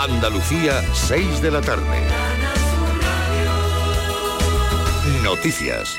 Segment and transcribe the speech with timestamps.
[0.00, 1.84] Andalucía, 6 de la tarde.
[5.22, 5.90] Noticias.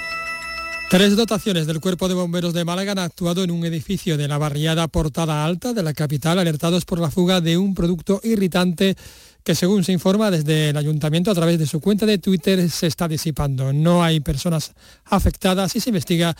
[0.89, 4.39] Tres dotaciones del Cuerpo de Bomberos de Málaga han actuado en un edificio de la
[4.39, 8.95] barriada Portada Alta de la capital, alertados por la fuga de un producto irritante
[9.43, 12.87] que según se informa desde el ayuntamiento a través de su cuenta de Twitter se
[12.87, 13.71] está disipando.
[13.71, 14.73] No hay personas
[15.05, 16.35] afectadas y se investiga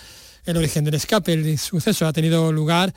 [0.46, 1.34] el origen del escape.
[1.34, 2.92] El suceso ha tenido lugar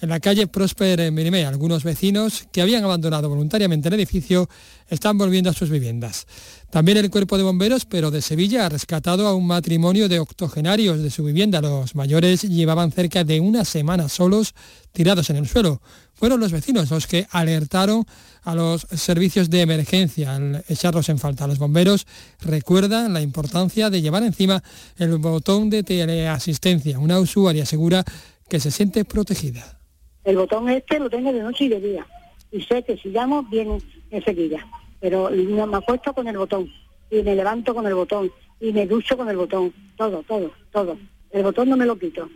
[0.00, 1.44] en la calle Prosper en Mirimé.
[1.44, 4.48] Algunos vecinos que habían abandonado voluntariamente el edificio
[4.88, 6.26] están volviendo a sus viviendas.
[6.70, 11.02] También el cuerpo de bomberos, pero de Sevilla, ha rescatado a un matrimonio de octogenarios
[11.02, 11.60] de su vivienda.
[11.60, 14.54] Los mayores llevaban cerca de una semana solos
[14.92, 15.80] tirados en el suelo.
[16.14, 18.04] Fueron los vecinos los que alertaron
[18.42, 21.46] a los servicios de emergencia al echarlos en falta.
[21.46, 22.06] Los bomberos
[22.40, 24.62] recuerdan la importancia de llevar encima
[24.96, 26.98] el botón de teleasistencia.
[26.98, 28.04] Una usuaria asegura
[28.48, 29.83] que se siente protegida.
[30.24, 32.06] El botón este lo tengo de noche y de día.
[32.50, 33.78] Y sé que si llamo, viene
[34.10, 34.66] enseguida.
[35.00, 36.70] Pero me acuesto con el botón.
[37.10, 38.30] Y me levanto con el botón.
[38.60, 39.72] Y me ducho con el botón.
[39.96, 40.96] Todo, todo, todo.
[41.30, 42.28] El botón no me lo quito.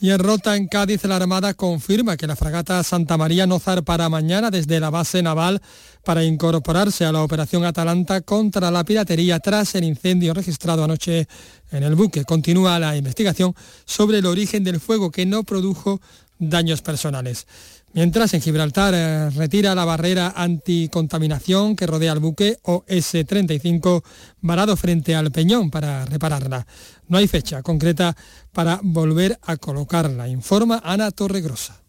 [0.00, 4.08] Y en Rota, en Cádiz, la Armada confirma que la fragata Santa María no zarpará
[4.08, 5.60] mañana desde la base naval
[6.04, 11.26] para incorporarse a la operación Atalanta contra la piratería tras el incendio registrado anoche
[11.72, 12.24] en el buque.
[12.24, 16.00] Continúa la investigación sobre el origen del fuego que no produjo
[16.38, 17.46] daños personales.
[17.94, 24.02] Mientras en Gibraltar eh, retira la barrera anticontaminación que rodea el buque OS-35
[24.40, 26.66] varado frente al peñón para repararla.
[27.08, 28.14] No hay fecha concreta
[28.52, 31.87] para volver a colocarla, informa Ana Torregrosa.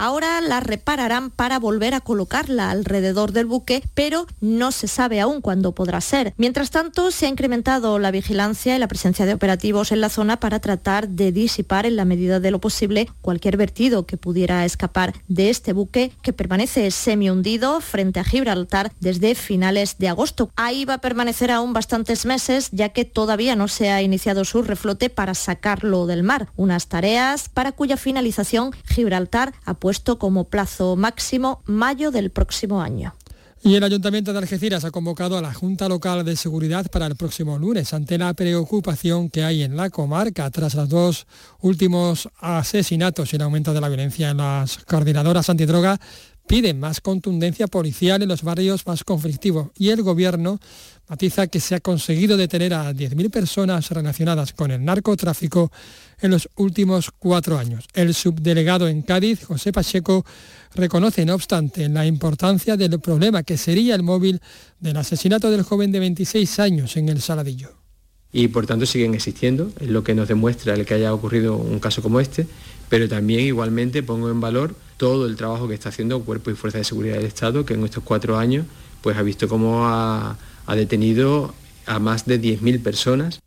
[0.00, 5.40] Ahora la repararán para volver a colocarla alrededor del buque, pero no se sabe aún
[5.40, 6.34] cuándo podrá ser.
[6.36, 10.38] Mientras tanto, se ha incrementado la vigilancia y la presencia de operativos en la zona
[10.38, 15.14] para tratar de disipar en la medida de lo posible cualquier vertido que pudiera escapar
[15.26, 20.52] de este buque que permanece semi hundido frente a Gibraltar desde finales de agosto.
[20.54, 24.62] Ahí va a permanecer aún bastantes meses ya que todavía no se ha iniciado su
[24.62, 30.96] reflote para sacarlo del mar, unas tareas para cuya finalización Gibraltar ha puesto como plazo
[30.96, 33.14] máximo mayo del próximo año.
[33.62, 37.16] Y el Ayuntamiento de Algeciras ha convocado a la Junta Local de Seguridad para el
[37.16, 41.26] próximo lunes ante la preocupación que hay en la comarca tras los dos
[41.62, 45.98] últimos asesinatos y el aumento de la violencia en las coordinadoras antidroga
[46.46, 50.60] piden más contundencia policial en los barrios más conflictivos y el gobierno
[51.08, 55.72] matiza que se ha conseguido detener a 10.000 personas relacionadas con el narcotráfico
[56.20, 57.86] en los últimos cuatro años.
[57.94, 60.24] El subdelegado en Cádiz, José Pacheco,
[60.74, 64.40] reconoce, no obstante, la importancia del problema que sería el móvil
[64.80, 67.70] del asesinato del joven de 26 años en el Saladillo.
[68.30, 71.78] Y por tanto siguen existiendo, es lo que nos demuestra el que haya ocurrido un
[71.78, 72.46] caso como este,
[72.90, 76.76] pero también igualmente pongo en valor todo el trabajo que está haciendo Cuerpo y Fuerza
[76.76, 78.66] de Seguridad del Estado, que en estos cuatro años
[79.00, 80.36] pues ha visto cómo ha,
[80.68, 81.52] ha detenido
[81.86, 83.40] a más de 10.000 personas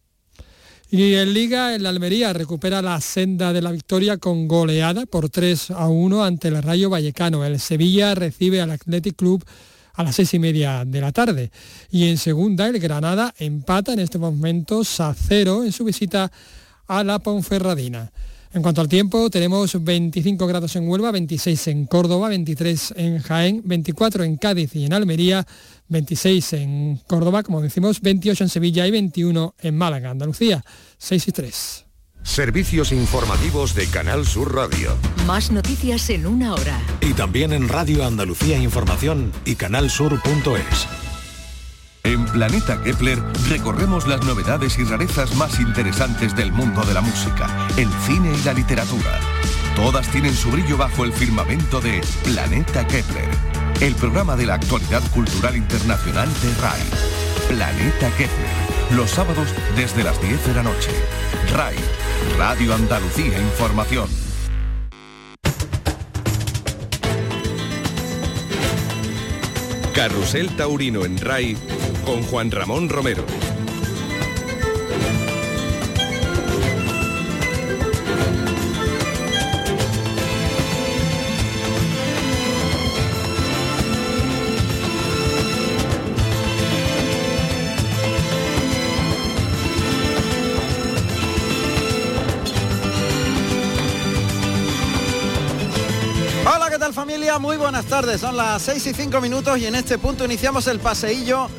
[0.93, 5.71] y en Liga, el Almería recupera la senda de la victoria con goleada por 3
[5.71, 7.45] a 1 ante el Rayo Vallecano.
[7.45, 9.41] El Sevilla recibe al Athletic Club
[9.93, 11.49] a las seis y media de la tarde.
[11.91, 16.29] Y en segunda, el Granada empata en este momento a cero en su visita
[16.87, 18.11] a la Ponferradina.
[18.53, 23.61] En cuanto al tiempo, tenemos 25 grados en Huelva, 26 en Córdoba, 23 en Jaén,
[23.63, 25.45] 24 en Cádiz y en Almería,
[25.87, 30.65] 26 en Córdoba, como decimos, 28 en Sevilla y 21 en Málaga, Andalucía,
[30.97, 31.85] 6 y 3.
[32.23, 34.95] Servicios informativos de Canal Sur Radio.
[35.25, 36.79] Más noticias en una hora.
[37.01, 41.10] Y también en Radio Andalucía Información y canalsur.es.
[42.03, 47.67] En Planeta Kepler recorremos las novedades y rarezas más interesantes del mundo de la música,
[47.77, 49.19] el cine y la literatura.
[49.75, 53.29] Todas tienen su brillo bajo el firmamento de Planeta Kepler,
[53.81, 56.81] el programa de la actualidad cultural internacional de RAI.
[57.49, 60.89] Planeta Kepler, los sábados desde las 10 de la noche.
[61.53, 61.75] RAI,
[62.37, 64.09] Radio Andalucía Información.
[69.93, 71.55] Carrusel Taurino en RAI
[72.05, 73.23] con Juan Ramón Romero.
[96.43, 97.39] Hola, ¿qué tal familia?
[97.39, 98.21] Muy buenas tardes.
[98.21, 101.49] Son las 6 y 5 minutos y en este punto iniciamos el paseillo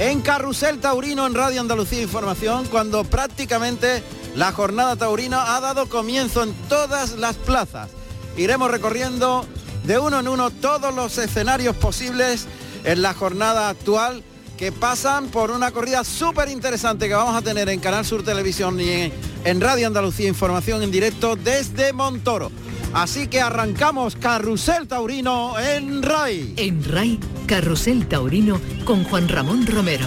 [0.00, 4.02] en Carrusel Taurino en Radio Andalucía Información cuando prácticamente
[4.34, 7.90] la jornada taurina ha dado comienzo en todas las plazas.
[8.38, 9.44] Iremos recorriendo
[9.84, 12.46] de uno en uno todos los escenarios posibles
[12.84, 14.24] en la jornada actual
[14.56, 18.80] que pasan por una corrida súper interesante que vamos a tener en Canal Sur Televisión
[18.80, 19.12] y
[19.44, 22.50] en, Radio Andalucía Información en directo desde Montoro.
[22.92, 26.54] Así que arrancamos Carrusel Taurino en RAI.
[26.56, 30.06] En RAI, Carrusel Taurino con Juan Ramón Romero.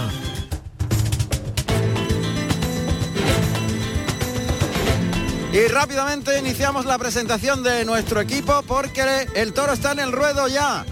[5.54, 10.48] Y rápidamente iniciamos la presentación de nuestro equipo porque el toro está en el ruedo
[10.48, 10.84] ya.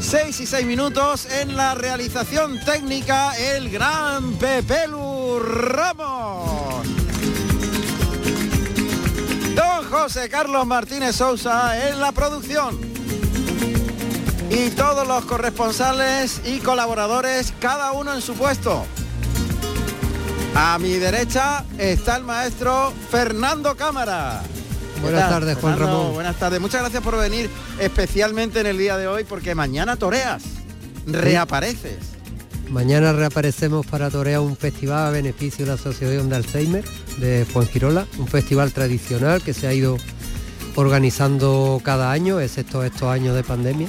[0.00, 6.59] 6 y 6 minutos en la realización técnica el gran Pepelu Ramos.
[10.02, 12.80] José Carlos Martínez Sousa en la producción.
[14.48, 18.86] Y todos los corresponsales y colaboradores, cada uno en su puesto.
[20.54, 24.40] A mi derecha está el maestro Fernando Cámara.
[25.02, 26.14] Buenas tardes, Juan Ramón.
[26.14, 26.62] Buenas tardes.
[26.62, 30.42] Muchas gracias por venir especialmente en el día de hoy porque mañana toreas,
[31.04, 31.98] reapareces.
[32.70, 36.84] Mañana reaparecemos para torear un festival a beneficio de la Asociación de Alzheimer
[37.18, 39.96] de Fuengirola, un festival tradicional que se ha ido
[40.76, 43.88] organizando cada año, excepto estos años de pandemia.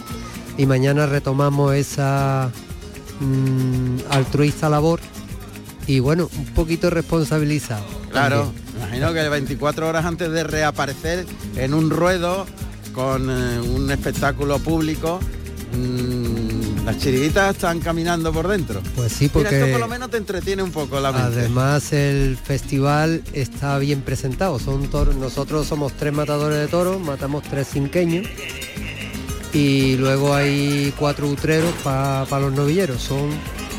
[0.58, 2.52] Y mañana retomamos esa
[3.20, 5.00] mm, altruista labor
[5.86, 7.86] y bueno, un poquito responsabilizado.
[8.12, 12.48] Claro, imagino que 24 horas antes de reaparecer en un ruedo
[12.94, 15.20] con eh, un espectáculo público,
[15.74, 16.41] mmm,
[16.86, 18.82] las chiribitas están caminando por dentro.
[18.96, 21.40] Pues sí, porque Mira, esto por lo menos te entretiene un poco la mente.
[21.40, 24.60] además el festival está bien presentado.
[24.60, 28.28] Son toros, nosotros somos tres matadores de toros, matamos tres cinqueños
[29.54, 33.02] y luego hay cuatro utreros para los novilleros.
[33.02, 33.30] Son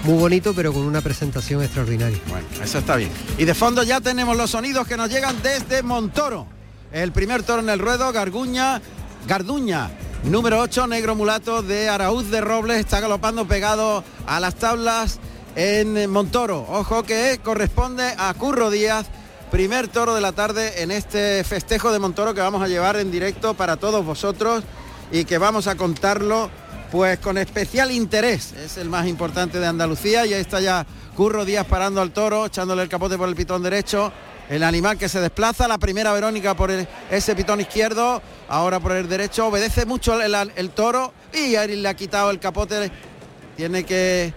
[0.05, 2.19] muy bonito pero con una presentación extraordinaria.
[2.29, 3.11] Bueno, eso está bien.
[3.39, 6.47] Y de fondo ya tenemos los sonidos que nos llegan desde Montoro.
[6.93, 8.81] El primer toro en el ruedo, Garguña,
[9.27, 9.91] Garduña,
[10.25, 15.19] número 8, negro mulato de Araúz de Robles, está galopando pegado a las tablas
[15.57, 16.65] en Montoro.
[16.69, 19.07] Ojo que corresponde a Curro Díaz,
[19.51, 23.11] primer toro de la tarde en este festejo de Montoro que vamos a llevar en
[23.11, 24.65] directo para todos vosotros
[25.11, 26.51] y que vamos a contarlo
[26.91, 28.53] pues con especial interés.
[28.53, 30.87] Es el más importante de Andalucía y ahí está ya
[31.17, 34.13] Curro Díaz parando al toro, echándole el capote por el pitón derecho.
[34.53, 38.21] El animal que se desplaza, la primera Verónica por el- ese pitón izquierdo,
[38.51, 42.91] ahora por el derecho, obedece mucho el, toro y ahí le ha quitado el capote.
[43.57, 44.35] Tiene que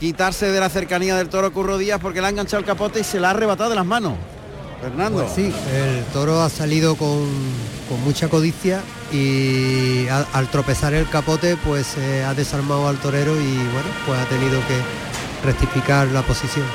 [0.00, 3.04] quitarse de la cercanía del toro Curro Díaz porque le ha enganchado el capote y
[3.04, 4.14] se la ha arrebatado de las manos.
[4.80, 5.22] Fernando.
[5.22, 7.28] Pues sí, el toro ha salido con,
[8.04, 8.80] mucha codicia
[9.12, 14.24] y al tropezar el capote pues eh, ha desarmado al torero y bueno, pues ha
[14.24, 16.66] tenido que rectificar la posición.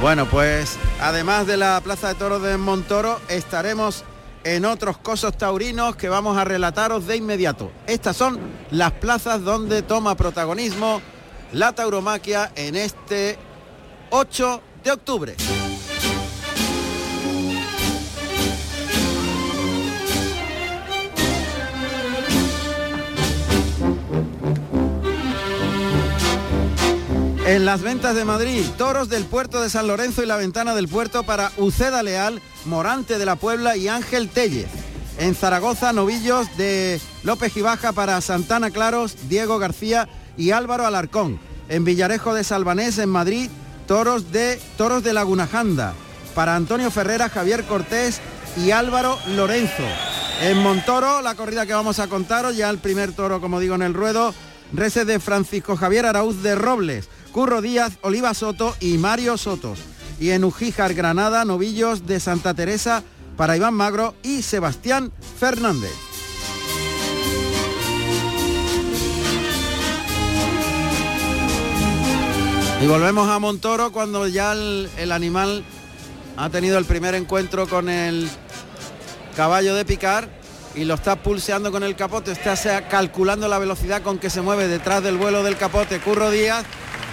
[0.00, 4.04] Bueno, pues además de la Plaza de Toros de Montoro, estaremos
[4.44, 7.72] en otros cosos taurinos que vamos a relataros de inmediato.
[7.86, 8.38] Estas son
[8.70, 11.00] las plazas donde toma protagonismo
[11.52, 13.38] la tauromaquia en este
[14.10, 15.34] 8 de octubre.
[27.46, 30.88] En las ventas de Madrid, toros del puerto de San Lorenzo y la ventana del
[30.88, 34.66] puerto para Uceda Leal, Morante de la Puebla y Ángel Tellez.
[35.20, 41.38] En Zaragoza, novillos de López Gibaja para Santana Claros, Diego García y Álvaro Alarcón.
[41.68, 43.48] En Villarejo de Salvanés, en Madrid,
[43.86, 45.94] toros de Toros de Laguna Janda
[46.34, 48.20] para Antonio Ferrera, Javier Cortés
[48.56, 49.84] y Álvaro Lorenzo.
[50.42, 53.82] En Montoro, la corrida que vamos a contaros, ya el primer toro, como digo, en
[53.82, 54.34] el ruedo,
[54.72, 59.78] reces de Francisco Javier Araúz de Robles, Curro Díaz, Oliva Soto y Mario Sotos.
[60.18, 63.02] Y en Ujíjar, Granada, novillos de Santa Teresa
[63.36, 65.92] para Iván Magro y Sebastián Fernández.
[72.82, 75.62] Y volvemos a Montoro cuando ya el, el animal
[76.38, 78.30] ha tenido el primer encuentro con el
[79.36, 80.30] caballo de picar
[80.74, 84.68] y lo está pulseando con el capote, está calculando la velocidad con que se mueve
[84.68, 86.64] detrás del vuelo del capote Curro Díaz,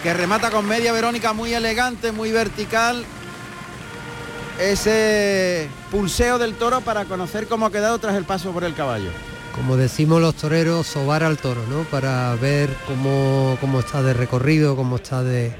[0.03, 3.05] que remata con media Verónica muy elegante, muy vertical.
[4.59, 9.09] Ese pulseo del toro para conocer cómo ha quedado tras el paso por el caballo.
[9.55, 11.83] Como decimos los toreros, sobar al toro, ¿no?
[11.83, 15.55] Para ver cómo, cómo está de recorrido, cómo está de,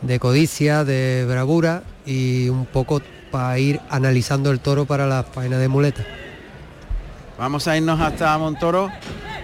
[0.00, 5.58] de codicia, de bravura y un poco para ir analizando el toro para la faena
[5.58, 6.04] de muleta.
[7.38, 8.90] Vamos a irnos hasta Montoro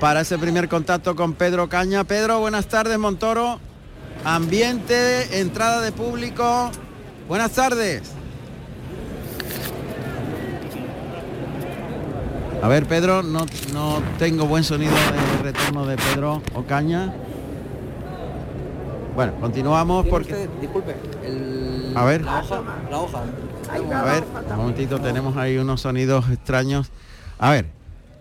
[0.00, 2.05] para ese primer contacto con Pedro Caña.
[2.05, 3.68] Pedro, buenas tardes, Montoro.
[4.25, 6.71] Ambiente, entrada de público.
[7.29, 8.03] Buenas tardes.
[12.63, 17.15] A ver, Pedro, no, no tengo buen sonido de retorno de Pedro Ocaña.
[19.15, 20.49] Bueno, continuamos porque...
[20.61, 20.97] disculpe,
[21.95, 22.23] a ver.
[22.23, 23.23] La hoja, la hoja.
[23.71, 26.91] A ver, un momentito, tenemos ahí unos sonidos extraños.
[27.39, 27.67] A ver,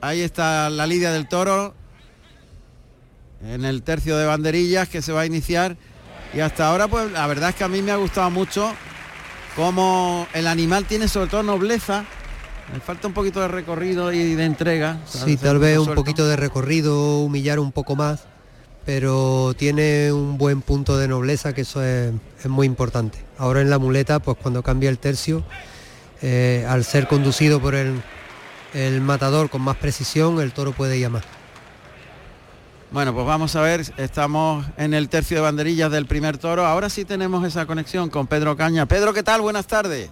[0.02, 1.74] ahí está la lidia del toro
[3.46, 5.78] en el tercio de banderillas que se va a iniciar.
[6.34, 8.74] Y hasta ahora, pues la verdad es que a mí me ha gustado mucho
[9.56, 12.06] cómo el animal tiene sobre todo nobleza.
[12.74, 15.00] Le falta un poquito de recorrido y de entrega.
[15.06, 18.26] Sí, tal vez un poquito de recorrido, humillar un poco más,
[18.86, 22.12] pero tiene un buen punto de nobleza que eso es,
[22.44, 23.20] es muy importante.
[23.38, 25.46] Ahora en la muleta, pues cuando cambia el tercio,
[26.22, 28.02] eh, al ser conducido por el,
[28.74, 31.37] el matador con más precisión, el toro puede llamar.
[32.90, 36.66] Bueno, pues vamos a ver, estamos en el tercio de banderillas del primer toro.
[36.66, 38.86] Ahora sí tenemos esa conexión con Pedro Caña.
[38.86, 39.42] Pedro, ¿qué tal?
[39.42, 40.10] Buenas tardes.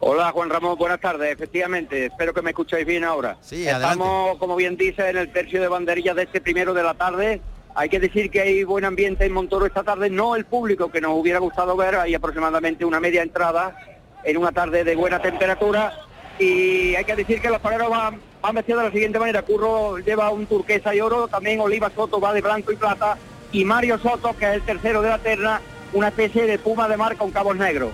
[0.00, 1.32] Hola Juan Ramón, buenas tardes.
[1.32, 3.38] Efectivamente, espero que me escuchéis bien ahora.
[3.40, 6.92] Sí, Estamos, como bien dice, en el tercio de banderillas de este primero de la
[6.92, 7.40] tarde.
[7.74, 11.00] Hay que decir que hay buen ambiente en Montoro esta tarde, no el público que
[11.00, 13.76] nos hubiera gustado ver, hay aproximadamente una media entrada
[14.22, 15.92] en una tarde de buena temperatura
[16.38, 19.40] y hay que decir que los toreros van, van vestidos de la siguiente manera.
[19.40, 23.16] Curro lleva un turquesa y oro, también Oliva Soto va de blanco y plata
[23.52, 25.62] y Mario Soto, que es el tercero de la terna,
[25.94, 27.92] una especie de puma de mar con cabos negros.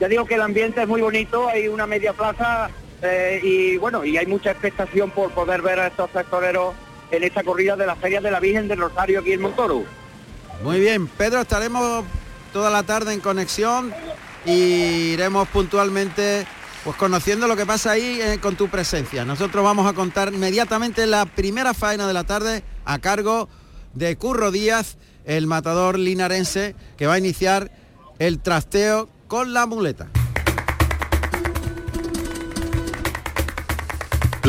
[0.00, 2.70] Ya digo que el ambiente es muy bonito, hay una media plaza
[3.02, 6.74] eh, y bueno, y hay mucha expectación por poder ver a estos tres toreros
[7.10, 9.84] en esta corrida de la Feria de la Virgen del Rosario aquí en Montoro.
[10.62, 12.06] Muy bien, Pedro, estaremos
[12.54, 13.92] toda la tarde en conexión
[14.46, 16.46] y iremos puntualmente
[16.84, 19.24] pues conociendo lo que pasa ahí eh, con tu presencia.
[19.24, 23.48] Nosotros vamos a contar inmediatamente la primera faena de la tarde a cargo
[23.94, 27.70] de Curro Díaz, el matador linarense, que va a iniciar
[28.18, 30.08] el trasteo con la muleta.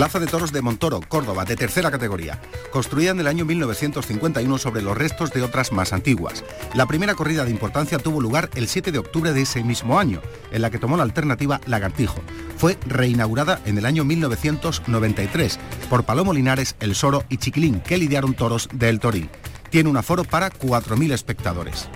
[0.02, 2.42] Plaza de Toros de Montoro, Córdoba, de tercera categoría.
[2.72, 6.44] Construida en el año 1951 sobre los restos de otras más antiguas.
[6.74, 10.20] La primera corrida de importancia tuvo lugar el 7 de octubre de ese mismo año,
[10.52, 12.20] en la que tomó la alternativa Lagartijo.
[12.58, 18.34] Fue reinaugurada en el año 1993 por Palomo Linares, El Soro y Chiquilín, que lidiaron
[18.34, 19.30] toros del Toril.
[19.70, 21.90] Tiene un aforo para 4.000 espectadores.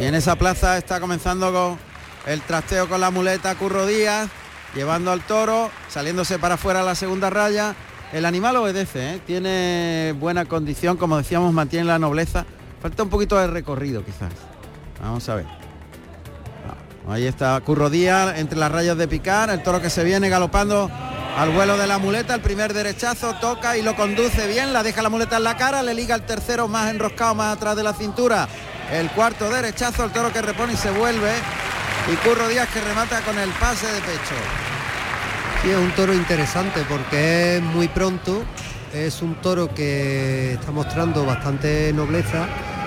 [0.00, 1.78] Y en esa plaza está comenzando con
[2.26, 4.30] el trasteo con la muleta Curro Díaz,
[4.74, 7.74] llevando al toro, saliéndose para afuera la segunda raya.
[8.12, 9.20] El animal obedece, ¿eh?
[9.26, 12.44] tiene buena condición, como decíamos, mantiene la nobleza.
[12.82, 14.32] Falta un poquito de recorrido quizás.
[15.00, 15.46] Vamos a ver.
[15.46, 20.28] Ah, Ahí está Curro Díaz entre las rayas de picar, el toro que se viene
[20.28, 20.90] galopando
[21.36, 25.02] al vuelo de la muleta, el primer derechazo toca y lo conduce bien, la deja
[25.02, 27.92] la muleta en la cara, le liga el tercero más enroscado más atrás de la
[27.94, 28.48] cintura.
[28.92, 31.32] El cuarto derechazo, el toro que repone y se vuelve.
[32.08, 34.34] Y Curro Díaz que remata con el pase de pecho.
[35.62, 38.42] Sí, es un toro interesante porque es muy pronto,
[38.94, 42.46] es un toro que está mostrando bastante nobleza,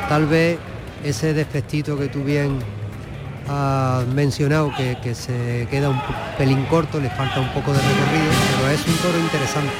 [0.09, 0.57] tal vez
[1.03, 2.59] ese defectito que tú bien
[3.47, 6.01] has mencionado, que se queda un
[6.37, 9.73] pelín corto, le falta un poco de recorrido, pero es un toro interesante.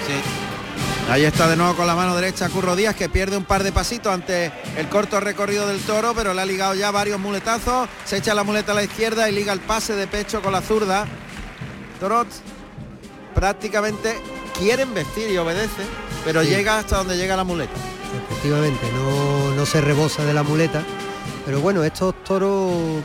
[1.10, 3.72] Ahí está de nuevo con la mano derecha Curro Díaz que pierde un par de
[3.72, 8.18] pasitos ante el corto recorrido del toro, pero le ha ligado ya varios muletazos, se
[8.18, 11.06] echa la muleta a la izquierda y liga el pase de pecho con la zurda.
[12.00, 12.28] Torot
[13.36, 14.20] prácticamente
[14.58, 15.84] quieren vestir y obedece,
[16.26, 16.50] pero Sí.
[16.50, 17.74] llega hasta donde llega la muleta.
[18.32, 20.84] Efectivamente, no, no se rebosa de la muleta,
[21.46, 23.04] pero bueno, estos toros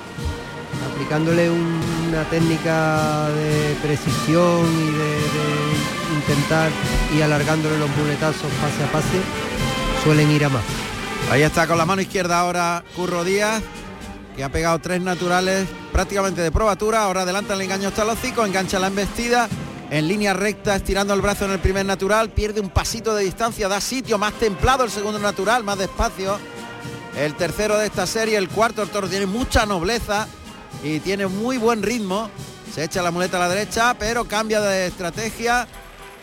[1.03, 6.71] aplicándole un- una técnica de precisión y de, de intentar
[7.17, 9.21] y alargándole los muletazos pase a pase,
[10.03, 10.65] suelen ir a más.
[11.31, 13.63] Ahí está con la mano izquierda ahora Curro Díaz,
[14.35, 17.05] que ha pegado tres naturales prácticamente de probatura.
[17.05, 19.49] Ahora adelanta el engaño hasta el hocico, engancha la embestida.
[19.91, 23.69] En línea recta, estirando el brazo en el primer natural, pierde un pasito de distancia,
[23.69, 26.39] da sitio más templado el segundo natural, más despacio.
[27.17, 30.27] El tercero de esta serie, el cuarto, el toro tiene mucha nobleza
[30.83, 32.31] y tiene muy buen ritmo.
[32.73, 35.67] Se echa la muleta a la derecha, pero cambia de estrategia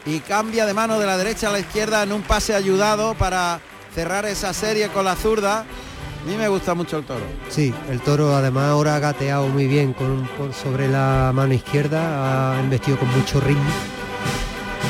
[0.06, 3.60] y cambia de mano de la derecha a la izquierda en un pase ayudado para
[3.94, 5.62] cerrar esa serie con la zurda.
[5.62, 7.24] A mí me gusta mucho el toro.
[7.50, 12.54] Sí, el toro además ahora ha gateado muy bien con, por sobre la mano izquierda,
[12.54, 13.70] ha embestido con mucho ritmo.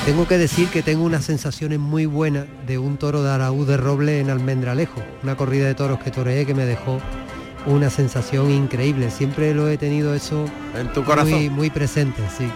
[0.05, 3.75] Tengo que decir que tengo unas sensaciones muy buenas de un toro de Araúz de
[3.75, 6.99] Roble en Almendralejo, una corrida de toros que toreé que me dejó
[7.65, 9.09] una sensación increíble.
[9.11, 10.45] Siempre lo he tenido eso
[10.75, 11.33] En tu corazón.
[11.33, 12.49] muy, muy presente, sí.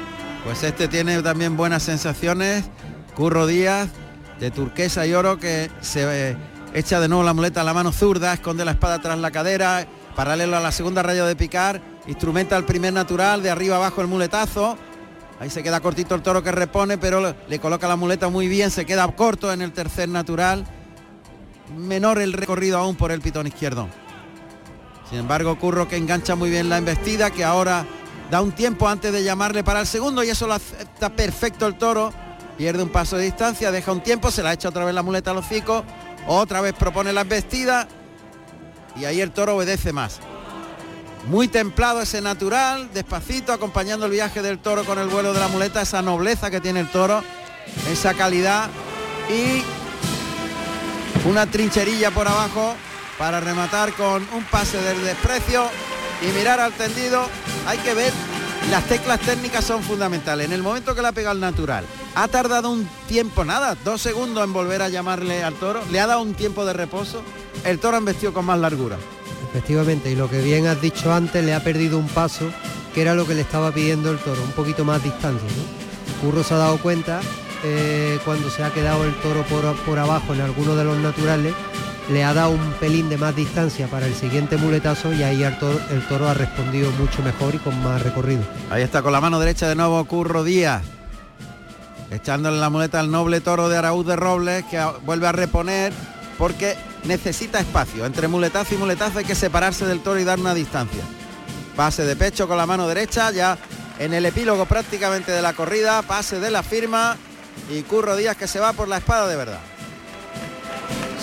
[0.43, 2.65] Pues este tiene también buenas sensaciones.
[3.15, 3.89] Curro Díaz,
[4.39, 6.37] de turquesa y oro, que se eh,
[6.73, 9.85] echa de nuevo la muleta a la mano zurda, esconde la espada tras la cadera,
[10.15, 14.07] paralelo a la segunda raya de picar, instrumenta el primer natural, de arriba abajo el
[14.07, 14.77] muletazo.
[15.39, 18.71] Ahí se queda cortito el toro que repone, pero le coloca la muleta muy bien,
[18.71, 20.65] se queda corto en el tercer natural.
[21.77, 23.87] Menor el recorrido aún por el pitón izquierdo.
[25.09, 27.85] Sin embargo, Curro que engancha muy bien la embestida, que ahora
[28.29, 31.75] da un tiempo antes de llamarle para el segundo y eso lo acepta perfecto el
[31.75, 32.13] toro.
[32.57, 35.31] Pierde un paso de distancia, deja un tiempo, se la echa otra vez la muleta
[35.31, 35.83] a los hocico,
[36.27, 37.87] otra vez propone la embestida
[38.95, 40.19] y ahí el toro obedece más.
[41.27, 45.47] Muy templado ese natural, despacito, acompañando el viaje del toro con el vuelo de la
[45.47, 47.23] muleta, esa nobleza que tiene el toro,
[47.91, 48.69] esa calidad
[49.29, 49.63] y
[51.27, 52.75] una trincherilla por abajo
[53.19, 55.65] para rematar con un pase del desprecio
[56.21, 57.27] y mirar al tendido.
[57.67, 58.13] Hay que ver,
[58.71, 60.47] las teclas técnicas son fundamentales.
[60.47, 61.83] En el momento que la pega el natural,
[62.15, 66.07] ha tardado un tiempo, nada, dos segundos en volver a llamarle al toro, le ha
[66.07, 67.21] dado un tiempo de reposo,
[67.65, 68.97] el toro ha vestido con más largura.
[69.49, 72.51] Efectivamente, y lo que bien has dicho antes, le ha perdido un paso,
[72.93, 75.49] que era lo que le estaba pidiendo el toro, un poquito más distancia.
[76.21, 77.19] Curro se ha dado cuenta
[77.63, 81.53] eh, cuando se ha quedado el toro por, por abajo en alguno de los naturales,
[82.09, 85.57] le ha dado un pelín de más distancia para el siguiente muletazo y ahí el
[85.59, 88.41] toro, el toro ha respondido mucho mejor y con más recorrido.
[88.71, 90.81] Ahí está con la mano derecha de nuevo Curro Díaz,
[92.09, 95.93] echándole la muleta al noble toro de Araúz de Robles, que vuelve a reponer
[96.37, 98.05] porque necesita espacio.
[98.05, 101.03] Entre muletazo y muletazo hay que separarse del toro y dar una distancia.
[101.75, 103.57] Pase de pecho con la mano derecha, ya
[103.99, 107.17] en el epílogo prácticamente de la corrida, pase de la firma
[107.69, 109.59] y Curro Díaz que se va por la espada de verdad.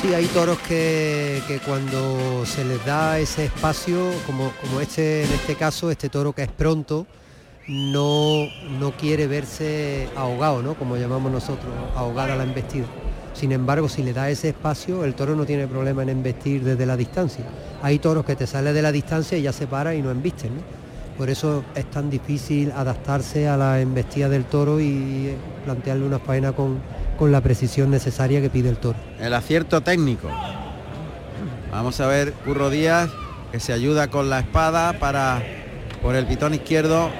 [0.01, 5.33] Sí, hay toros que, que cuando se les da ese espacio, como, como este en
[5.33, 7.07] este caso, este toro que es pronto,
[7.67, 8.47] no,
[8.79, 10.75] no quiere verse ahogado, ¿no?
[10.75, 12.85] Como llamamos nosotros, ahogada la embestida.
[13.33, 16.85] Sin embargo, si le da ese espacio, el toro no tiene problema en embestir desde
[16.85, 17.45] la distancia.
[17.83, 20.57] Hay toros que te sale de la distancia y ya se para y no embisten.
[20.57, 20.63] ¿no?
[21.19, 25.35] Por eso es tan difícil adaptarse a la embestida del toro y
[25.65, 26.79] plantearle una faena con,
[27.17, 28.99] con la precisión necesaria que pide el toro.
[29.21, 30.29] El acierto técnico.
[31.71, 33.11] Vamos a ver Curro Díaz
[33.53, 35.43] que se ayuda con la espada para
[36.03, 37.11] por el pitón izquierdo.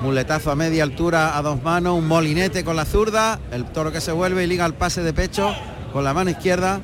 [0.00, 4.02] Muletazo a media altura a dos manos, un molinete con la zurda, el toro que
[4.02, 5.54] se vuelve y liga el pase de pecho
[5.92, 6.80] con la mano izquierda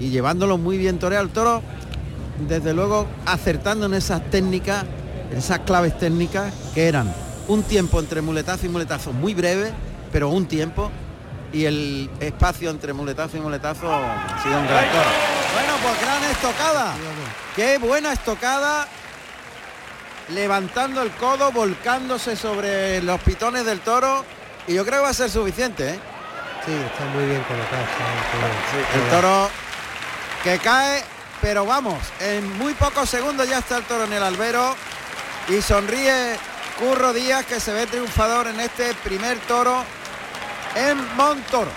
[0.00, 1.62] y llevándolo muy bien toreado el toro,
[2.48, 4.84] desde luego acertando en esas técnicas,
[5.36, 7.12] esas claves técnicas que eran
[7.48, 9.70] un tiempo entre muletazo y muletazo muy breve,
[10.12, 10.90] pero un tiempo
[11.52, 15.10] y el espacio entre muletazo y muletazo ha sido un gran toro.
[15.54, 16.94] Bueno, pues gran estocada.
[17.56, 18.86] Qué buena estocada.
[20.30, 24.24] Levantando el codo, volcándose sobre los pitones del toro.
[24.66, 25.90] Y yo creo que va a ser suficiente.
[25.90, 26.00] ¿eh?
[26.66, 27.82] Sí, está muy bien colocado.
[28.70, 29.48] Sí, el toro
[30.44, 31.02] que cae,
[31.40, 34.76] pero vamos, en muy pocos segundos ya está el toro en el albero.
[35.48, 36.36] Y sonríe
[36.78, 39.82] Curro Díaz que se ve triunfador en este primer toro
[40.78, 41.70] en Montoro.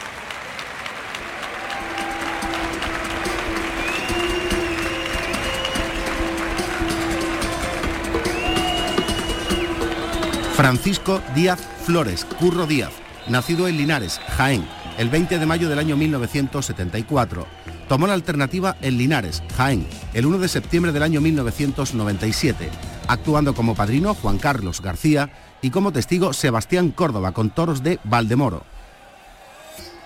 [10.55, 12.91] Francisco Díaz Flores, Curro Díaz,
[13.27, 14.67] nacido en Linares, Jaén,
[14.99, 17.47] el 20 de mayo del año 1974.
[17.89, 22.69] Tomó la alternativa en Linares, Jaén, el 1 de septiembre del año 1997,
[23.07, 25.31] actuando como padrino Juan Carlos García
[25.63, 28.63] y como testigo Sebastián Córdoba con toros de Valdemoro.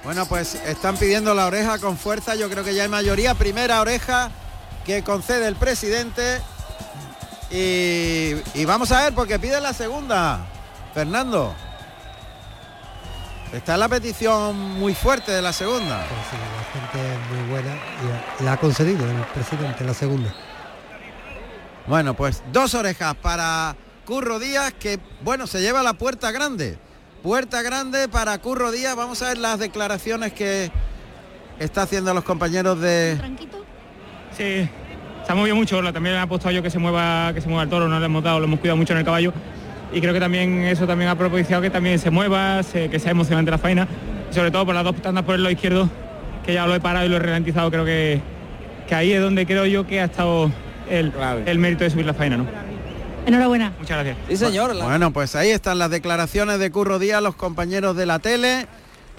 [0.05, 3.33] Bueno, pues están pidiendo la oreja con fuerza, yo creo que ya hay mayoría.
[3.33, 4.29] Primera oreja
[4.85, 6.41] que concede el presidente.
[7.49, 10.45] Y, y vamos a ver, porque pide la segunda.
[10.93, 11.55] Fernando.
[13.51, 16.05] Está la petición muy fuerte de la segunda.
[16.07, 17.75] Pues sí, la gente es muy buena
[18.39, 20.31] y la ha concedido el presidente la segunda.
[21.87, 26.77] Bueno, pues dos orejas para Curro Díaz, que bueno, se lleva la puerta grande.
[27.25, 28.95] Puerta grande para Curro Díaz.
[28.95, 30.69] Vamos a ver las declaraciones que
[31.59, 33.17] está haciendo los compañeros de.
[34.37, 34.69] Sí,
[35.25, 37.69] se ha movido mucho, también ha apostado yo que se mueva, que se mueva el
[37.69, 39.33] toro, no le hemos dado, lo hemos cuidado mucho en el caballo.
[39.91, 43.09] Y creo que también eso también ha propiciado que también se mueva, se- que sea
[43.09, 43.87] emocionante la faena.
[44.29, 45.89] Y sobre todo por las dos tandas por el lado izquierdo,
[46.45, 48.21] que ya lo he parado y lo he ralentizado, creo que,
[48.87, 50.51] que ahí es donde creo yo que ha estado
[50.91, 51.11] el,
[51.47, 52.45] el mérito de subir la faena, ¿no?
[53.25, 53.73] Enhorabuena.
[53.79, 54.17] Muchas gracias.
[54.27, 54.75] Sí, señor.
[54.81, 58.67] Bueno, pues ahí están las declaraciones de Curro Díaz, los compañeros de la tele.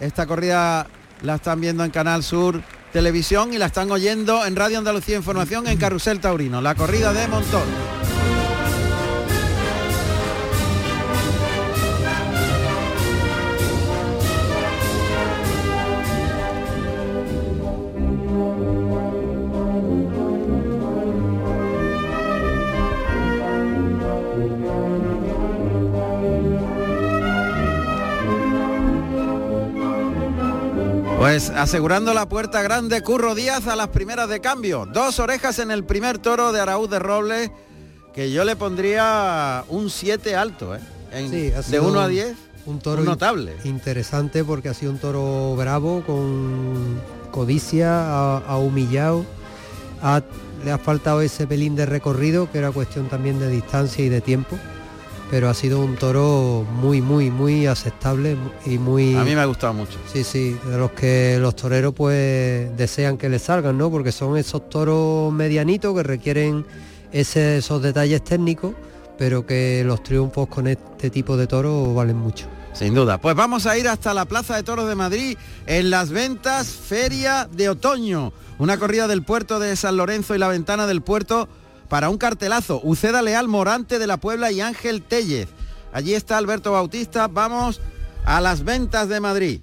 [0.00, 0.86] Esta corrida
[1.22, 5.66] la están viendo en Canal Sur Televisión y la están oyendo en Radio Andalucía Información
[5.66, 8.05] en Carrusel Taurino, la corrida de Montón.
[31.36, 34.86] Pues asegurando la puerta grande, Curro Díaz a las primeras de cambio.
[34.90, 37.50] Dos orejas en el primer toro de Araúz de Robles,
[38.14, 40.80] que yo le pondría un 7 alto, ¿eh?
[41.12, 42.36] En- Sí, ha de sido 1 a un- 10.
[42.64, 43.54] un toro notable.
[43.64, 49.26] interesante porque ha sido un toro bravo con codicia ha, ha humillado
[50.02, 50.22] ha-
[50.64, 54.22] le ha faltado ese pelín de recorrido que era cuestión también de distancia y de
[54.22, 54.56] tiempo
[55.30, 59.44] pero ha sido un toro muy muy muy aceptable y muy A mí me ha
[59.46, 59.98] gustado mucho.
[60.12, 63.90] Sí, sí, de los que los toreros pues desean que les salgan, ¿no?
[63.90, 66.64] Porque son esos toros medianitos que requieren
[67.12, 68.74] ese- esos detalles técnicos,
[69.18, 72.46] pero que los triunfos con este tipo de toros valen mucho.
[72.72, 73.16] Sin duda.
[73.18, 77.48] Pues vamos a ir hasta la Plaza de Toros de Madrid en las ventas Feria
[77.50, 78.34] de Otoño.
[78.58, 81.48] Una corrida del puerto de San Lorenzo y la ventana del puerto
[81.88, 82.80] para un cartelazo.
[82.82, 85.48] Uceda Leal, Morante de la Puebla y Ángel Tellez.
[85.92, 87.28] Allí está Alberto Bautista.
[87.28, 87.80] Vamos
[88.24, 89.60] a las ventas de Madrid.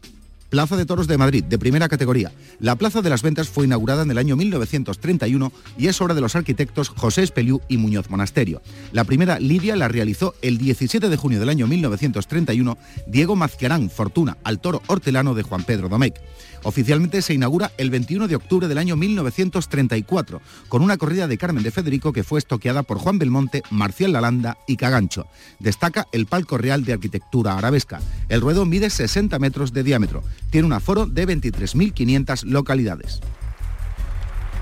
[0.54, 2.32] Plaza de Toros de Madrid, de primera categoría.
[2.60, 6.22] La Plaza de las Ventas fue inaugurada en el año 1931 y es obra de
[6.22, 8.62] los arquitectos José Espeliú y Muñoz Monasterio.
[8.92, 14.38] La primera lidia la realizó el 17 de junio del año 1931 Diego Mazquiarán Fortuna
[14.44, 16.22] al toro hortelano de Juan Pedro Domecq.
[16.64, 21.64] Oficialmente se inaugura el 21 de octubre del año 1934 con una corrida de Carmen
[21.64, 25.28] de Federico que fue estoqueada por Juan Belmonte, Marcial Lalanda y Cagancho.
[25.60, 28.00] Destaca el palco real de arquitectura arabesca.
[28.30, 30.24] El ruedo mide 60 metros de diámetro.
[30.50, 33.20] Tiene un aforo de 23.500 localidades.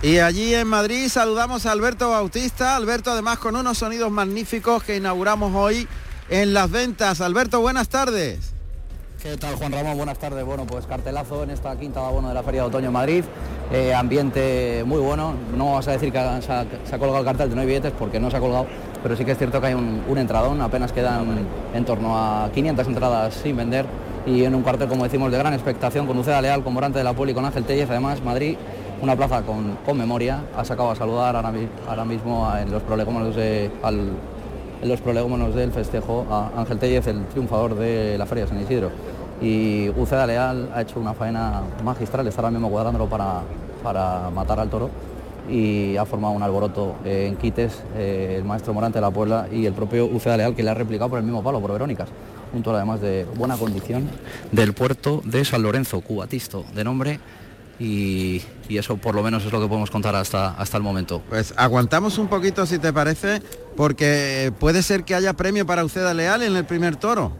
[0.01, 2.75] Y allí en Madrid saludamos a Alberto Bautista.
[2.75, 5.87] Alberto además con unos sonidos magníficos que inauguramos hoy
[6.29, 7.21] en las ventas.
[7.21, 8.53] Alberto, buenas tardes.
[9.21, 9.97] ¿Qué tal Juan Ramón?
[9.97, 10.43] Buenas tardes.
[10.43, 13.23] Bueno, pues cartelazo en esta quinta de abono de la Feria de Otoño Madrid.
[13.71, 15.33] Eh, ambiente muy bueno.
[15.55, 18.19] No vas a decir que se ha, colgado el cartel de no hay billetes porque
[18.19, 18.65] no se ha colgado,
[19.03, 20.59] pero sí que es cierto que hay un, entradón.
[20.61, 23.85] Apenas quedan en torno a 500 entradas sin vender
[24.25, 27.03] y en un cartel, como decimos, de gran expectación con Uceda Leal, con Morante de
[27.03, 27.89] la Poli con Ángel Tellez.
[27.91, 28.57] Además, Madrid,
[29.03, 30.41] una plaza con, con memoria.
[30.57, 34.99] Ha sacado a saludar ahora, mi- ahora mismo a- en los prolegómenos de, en los
[34.99, 38.89] prolegómenos del festejo a Ángel Tellez, el triunfador de la Feria de San Isidro.
[39.41, 43.41] Y Uceda Leal ha hecho una faena magistral, está ahora mismo cuadrándolo para,
[43.81, 44.89] para matar al toro
[45.49, 49.47] y ha formado un alboroto eh, en Quites, eh, el maestro Morante de la Puebla
[49.51, 52.09] y el propio Uceda Leal que le ha replicado por el mismo palo, por Verónicas.
[52.53, 54.09] Un toro además de buena condición
[54.51, 57.19] del puerto de San Lorenzo, cubatisto de nombre
[57.79, 61.21] y, y eso por lo menos es lo que podemos contar hasta, hasta el momento.
[61.29, 63.41] Pues aguantamos un poquito si te parece,
[63.75, 67.31] porque puede ser que haya premio para Uceda Leal en el primer toro.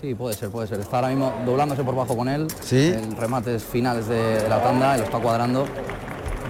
[0.00, 0.80] Sí, puede ser, puede ser.
[0.80, 2.48] Está ahora mismo doblándose por bajo con él.
[2.62, 2.88] Sí.
[2.88, 5.66] El remate es finales de, de la tanda, lo está cuadrando.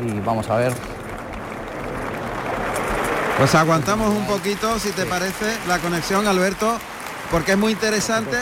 [0.06, 0.72] Y vamos a ver.
[3.38, 6.76] Pues aguantamos un poquito, si te parece, la conexión, Alberto,
[7.30, 8.36] porque es muy interesante,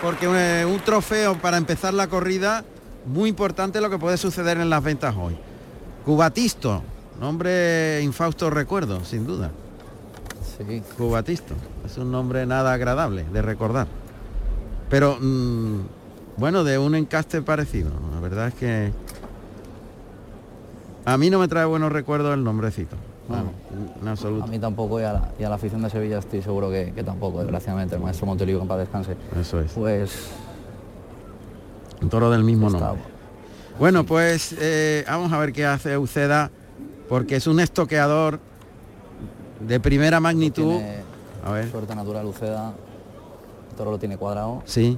[0.00, 2.64] porque eh, un trofeo para empezar la corrida,
[3.04, 5.36] muy importante lo que puede suceder en las ventas hoy.
[6.04, 6.84] Cubatisto,
[7.20, 9.50] nombre infausto recuerdo, sin duda.
[10.56, 10.84] Sí.
[10.96, 13.88] Cubatisto, es un nombre nada agradable de recordar.
[14.90, 15.80] Pero, mm,
[16.36, 18.92] bueno, de un encaste parecido, la verdad es que...
[21.06, 22.96] A mí no me trae buenos recuerdos el nombrecito.
[23.28, 23.52] Vamos,
[24.00, 24.44] en absoluto.
[24.44, 26.92] A mí tampoco y a la, y a la afición de Sevilla estoy seguro que,
[26.94, 27.96] que tampoco, desgraciadamente.
[27.96, 29.16] El maestro Monteliu, que en paz descanse.
[29.38, 29.72] Eso es.
[29.72, 30.30] Pues
[32.02, 33.02] Un toro del mismo nombre.
[33.78, 36.50] Bueno, pues eh, vamos a ver qué hace Uceda,
[37.08, 38.40] porque es un estoqueador
[39.60, 40.76] de primera magnitud.
[40.76, 40.98] tiene
[41.44, 42.72] A ver, suerte natural Uceda.
[43.74, 44.62] El toro lo tiene cuadrado.
[44.66, 44.96] sí.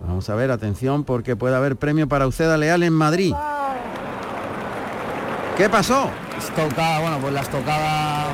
[0.00, 3.34] Vamos a ver, atención, porque puede haber premio para Uceda Leal en Madrid.
[5.58, 6.08] ¿Qué pasó?
[6.38, 8.28] Estocada, bueno, pues la estocada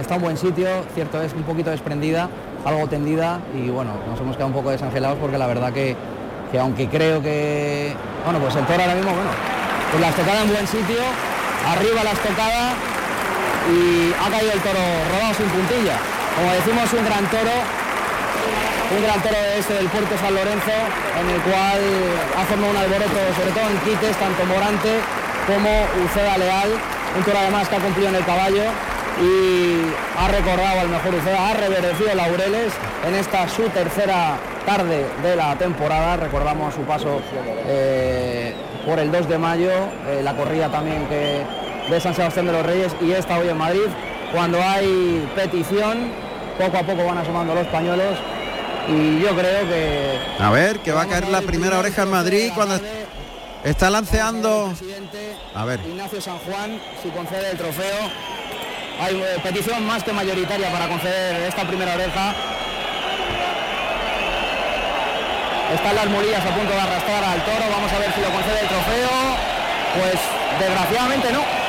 [0.00, 2.30] está en buen sitio, cierto es un poquito desprendida,
[2.64, 5.94] algo tendida y bueno, nos hemos quedado un poco desangelados porque la verdad que,
[6.50, 7.92] que aunque creo que,
[8.24, 9.30] bueno, pues el toro ahora mismo, bueno,
[9.90, 11.02] pues la estocada en buen sitio,
[11.68, 12.72] arriba la estocada
[13.70, 14.80] y ha caído el toro
[15.12, 15.98] rodado sin puntilla.
[16.36, 17.54] Como decimos, un gran toro,
[18.90, 20.74] un gran toro este del puerto San Lorenzo,
[21.20, 21.80] en el cual
[22.36, 24.98] ha formado un alboroto, sobre todo en quites, tanto Morante
[25.46, 25.70] como
[26.04, 26.70] Uceda Leal,
[27.16, 28.64] un toro además que ha cumplido en el caballo
[29.22, 29.78] y
[30.18, 32.72] ha recordado al mejor Uceda, ha reverecido laureles
[33.06, 37.20] en esta su tercera tarde de la temporada, recordamos su paso
[37.68, 39.70] eh, por el 2 de mayo,
[40.08, 41.42] eh, la corrida también que
[41.88, 43.86] de San Sebastián de los Reyes y esta hoy en Madrid,
[44.32, 46.23] cuando hay petición,
[46.58, 48.18] poco a poco van asomando los pañuelos
[48.88, 52.50] y yo creo que A ver, que va a caer la primera oreja en Madrid
[52.54, 52.78] cuando
[53.64, 54.72] está lanceando.
[55.54, 58.10] A ver, Ignacio San Juan, si concede el trofeo.
[59.00, 62.34] Hay eh, petición más que mayoritaria para conceder esta primera oreja.
[65.74, 68.60] están las mulillas a punto de arrastrar al toro, vamos a ver si lo concede
[68.60, 69.10] el trofeo.
[69.98, 70.20] Pues
[70.60, 71.63] desgraciadamente no.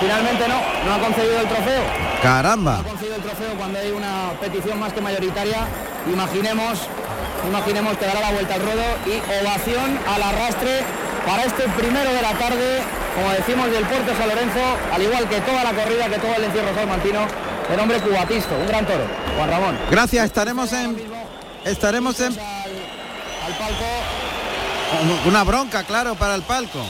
[0.00, 1.82] Finalmente no, no ha concedido el trofeo.
[2.22, 2.72] Caramba.
[2.72, 5.66] No ha concedido el trofeo cuando hay una petición más que mayoritaria.
[6.12, 6.80] Imaginemos,
[7.48, 10.82] imaginemos que dará la vuelta al ruedo y ovación al arrastre
[11.26, 12.82] para este primero de la tarde,
[13.16, 14.60] como decimos, del Puerto San Lorenzo,
[14.92, 17.26] al igual que toda la corrida, que todo el encierro salmantino,
[17.72, 19.04] el hombre cubatisto, un gran toro,
[19.36, 19.78] Juan Ramón.
[19.90, 20.96] Gracias, estaremos en.
[21.64, 22.32] Estaremos en.
[22.32, 23.84] Al palco.
[25.26, 26.80] Una bronca, claro, para el palco.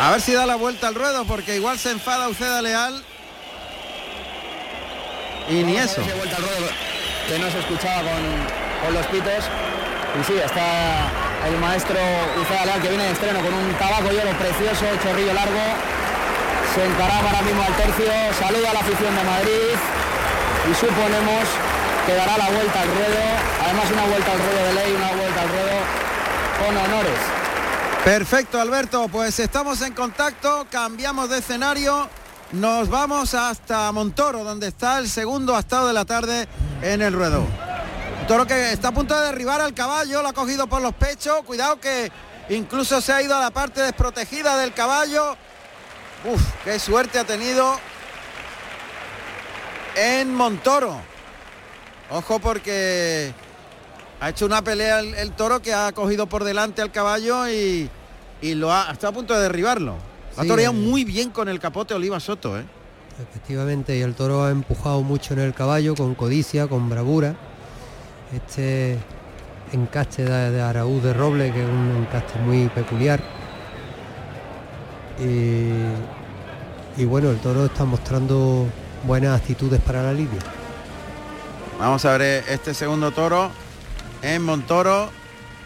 [0.00, 3.02] A ver si da la vuelta al ruedo, porque igual se enfada Uceda Leal.
[5.48, 6.00] Y ni eso.
[6.00, 6.68] Esa vuelta al ruedo
[7.28, 8.22] que no se escuchaba con,
[8.84, 9.44] con los pitos.
[10.20, 11.10] Y sí, está
[11.46, 11.96] el maestro
[12.40, 15.62] Uceda Leal que viene de estreno con un tabaco hielo precioso, chorrillo largo.
[16.74, 19.78] Se encaraba ahora mismo al tercio, saluda a la afición de Madrid
[20.70, 21.46] y suponemos
[22.04, 23.22] que dará la vuelta al ruedo.
[23.62, 25.76] Además una vuelta al ruedo de ley, una vuelta al ruedo
[26.58, 27.43] con honores.
[28.04, 29.08] Perfecto, Alberto.
[29.08, 32.06] Pues estamos en contacto, cambiamos de escenario,
[32.52, 36.46] nos vamos hasta Montoro, donde está el segundo astado de la tarde
[36.82, 37.46] en el ruedo.
[38.28, 41.44] Toro que está a punto de derribar al caballo, lo ha cogido por los pechos.
[41.46, 42.12] Cuidado que
[42.50, 45.34] incluso se ha ido a la parte desprotegida del caballo.
[46.24, 47.80] Uf, qué suerte ha tenido
[49.96, 51.00] en Montoro.
[52.10, 53.32] Ojo porque
[54.20, 57.88] ha hecho una pelea el, el toro que ha cogido por delante al caballo y,
[58.40, 59.94] y lo ha está a punto de derribarlo.
[60.36, 60.78] Lo ha Sí, toreado eh.
[60.78, 62.64] muy bien con el capote Oliva Soto, ¿eh?
[63.30, 67.34] Efectivamente, y el toro ha empujado mucho en el caballo, con codicia, con bravura.
[68.34, 68.98] Este
[69.72, 73.20] encaste de, de Araúz de Roble, que es un encaste muy peculiar.
[75.20, 78.66] Y, y bueno, el toro está mostrando
[79.04, 80.40] buenas actitudes para la lidia.
[81.78, 83.50] Vamos a ver este segundo toro
[84.24, 85.10] en Montoro,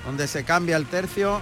[0.04, 1.40] donde se cambia el tercio.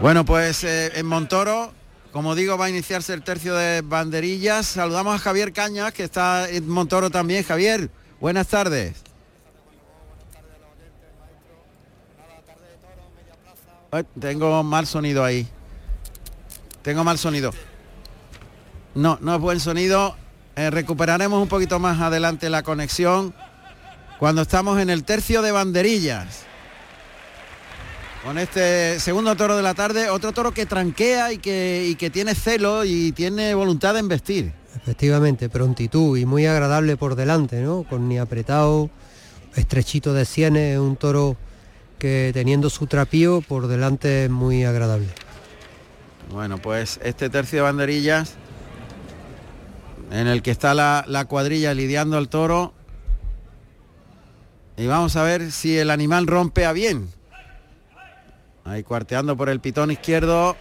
[0.00, 1.72] Bueno, pues eh, en Montoro,
[2.12, 4.66] como digo, va a iniciarse el tercio de banderillas.
[4.66, 7.42] Saludamos a Javier Cañas, que está en Montoro también.
[7.42, 9.07] Javier, buenas tardes.
[14.20, 15.46] Tengo mal sonido ahí.
[16.82, 17.52] Tengo mal sonido.
[18.94, 20.14] No, no es buen sonido.
[20.56, 23.32] Eh, recuperaremos un poquito más adelante la conexión
[24.18, 26.44] cuando estamos en el tercio de banderillas.
[28.24, 32.10] Con este segundo toro de la tarde, otro toro que tranquea y que, y que
[32.10, 34.52] tiene celo y tiene voluntad de embestir.
[34.76, 37.84] Efectivamente, prontitud y muy agradable por delante, ¿no?
[37.84, 38.90] Con ni apretado,
[39.54, 41.36] estrechito de sienes, es un toro
[41.98, 45.08] que teniendo su trapío por delante es muy agradable.
[46.30, 48.34] Bueno, pues este tercio de banderillas
[50.10, 52.72] en el que está la, la cuadrilla lidiando al toro.
[54.76, 57.10] Y vamos a ver si el animal rompe a bien.
[58.64, 60.56] Ahí cuarteando por el pitón izquierdo.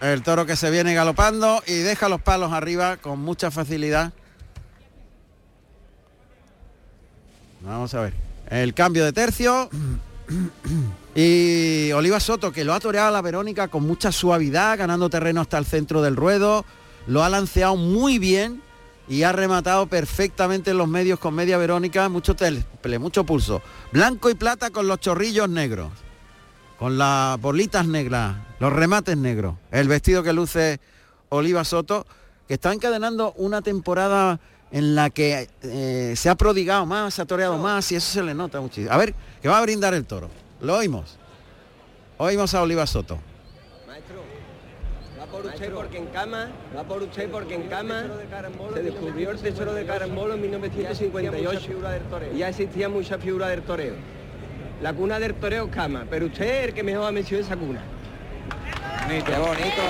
[0.00, 4.12] El toro que se viene galopando y deja los palos arriba con mucha facilidad.
[7.60, 8.31] Vamos a ver.
[8.52, 9.70] El cambio de tercio.
[11.14, 15.40] Y Oliva Soto, que lo ha toreado a la Verónica con mucha suavidad, ganando terreno
[15.40, 16.66] hasta el centro del ruedo.
[17.06, 18.62] Lo ha lanceado muy bien
[19.08, 22.10] y ha rematado perfectamente en los medios con media Verónica.
[22.10, 22.36] Mucho
[23.00, 23.62] mucho pulso.
[23.90, 25.90] Blanco y plata con los chorrillos negros.
[26.78, 29.54] Con las bolitas negras, los remates negros.
[29.70, 30.78] El vestido que luce
[31.30, 32.06] Oliva Soto,
[32.46, 34.40] que está encadenando una temporada
[34.72, 38.22] en la que eh, se ha prodigado más, se ha toreado más y eso se
[38.22, 38.92] le nota muchísimo.
[38.92, 40.30] A ver, que va a brindar el toro.
[40.60, 41.18] Lo oímos.
[42.16, 43.18] Oímos a Oliva Soto.
[45.20, 48.04] Va por usted porque en cama, va por usted porque en cama
[48.74, 51.70] se descubrió el tesoro de Carambolo en 1958.
[52.34, 53.94] Y ya existía mucha figura del toreo.
[54.82, 57.56] La cuna del toreo es cama, pero usted es el que mejor ha mencionado esa
[57.56, 57.82] cuna.
[59.06, 59.82] Bonito, bonito,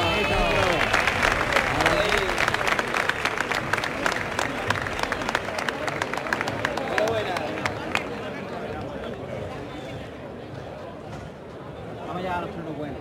[12.06, 12.96] Vamos a los buenos.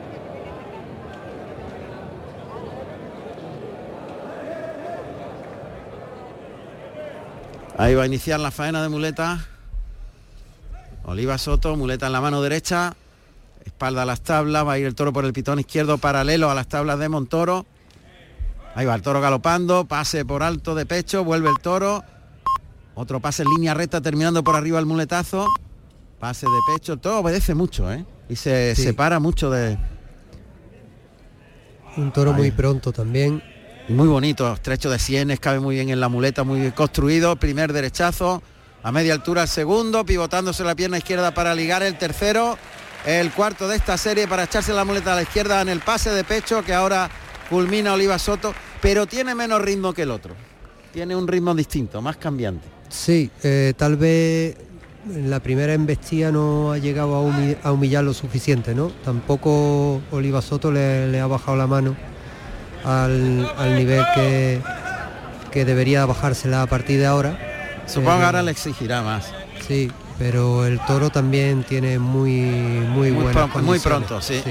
[7.77, 9.47] Ahí va a iniciar la faena de muleta.
[11.05, 12.93] Oliva Soto, muleta en la mano derecha,
[13.65, 16.55] espalda a las tablas, va a ir el toro por el pitón izquierdo paralelo a
[16.55, 17.65] las tablas de Montoro.
[18.75, 22.03] Ahí va el toro galopando, pase por alto de pecho, vuelve el toro.
[22.95, 25.47] Otro pase en línea recta terminando por arriba el muletazo.
[26.19, 28.05] Pase de pecho, todo obedece mucho, ¿eh?
[28.29, 29.77] Y se separa mucho de...
[31.97, 33.43] Un toro muy pronto también.
[33.89, 37.35] Muy bonito, estrecho de sienes, cabe muy bien en la muleta, muy bien construido.
[37.35, 38.41] Primer derechazo,
[38.83, 42.57] a media altura el segundo, pivotándose la pierna izquierda para ligar el tercero.
[43.05, 46.11] El cuarto de esta serie para echarse la muleta a la izquierda en el pase
[46.11, 47.09] de pecho que ahora
[47.49, 50.35] culmina Oliva Soto, pero tiene menos ritmo que el otro.
[50.93, 52.80] Tiene un ritmo distinto, más cambiante.
[52.91, 54.57] Sí, eh, tal vez
[55.09, 57.15] en la primera embestida no ha llegado
[57.63, 58.89] a, humillar lo suficiente, ¿no?
[59.03, 61.95] Tampoco Oliva Soto le, ha bajado la mano
[62.83, 64.61] al, nivel que,
[65.51, 67.39] que debería bajársela a partir de ahora.
[67.87, 69.33] Supongo que ahora le exigirá más.
[69.67, 74.43] Sí, pero el toro también tiene muy muy, muy Muy pronto, sí.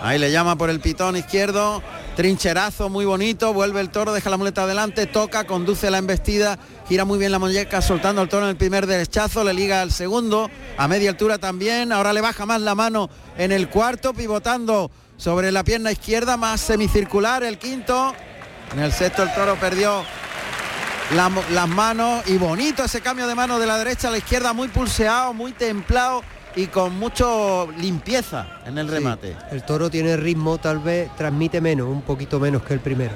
[0.00, 1.82] Ahí le llama por el pitón izquierdo,
[2.16, 6.56] trincherazo muy bonito, vuelve el toro, deja la muleta adelante, toca, conduce la embestida,
[6.88, 9.90] gira muy bien la muñeca, soltando el toro en el primer derechazo, le liga al
[9.90, 14.92] segundo, a media altura también, ahora le baja más la mano en el cuarto, pivotando
[15.16, 18.14] sobre la pierna izquierda, más semicircular el quinto,
[18.72, 20.04] en el sexto el toro perdió
[21.10, 22.22] las manos.
[22.28, 25.52] Y bonito ese cambio de mano de la derecha a la izquierda, muy pulseado, muy
[25.52, 26.22] templado
[26.56, 29.36] y con mucho limpieza en el remate.
[29.50, 33.14] el toro tiene ritmo, tal vez transmite menos, un poquito menos que el primero,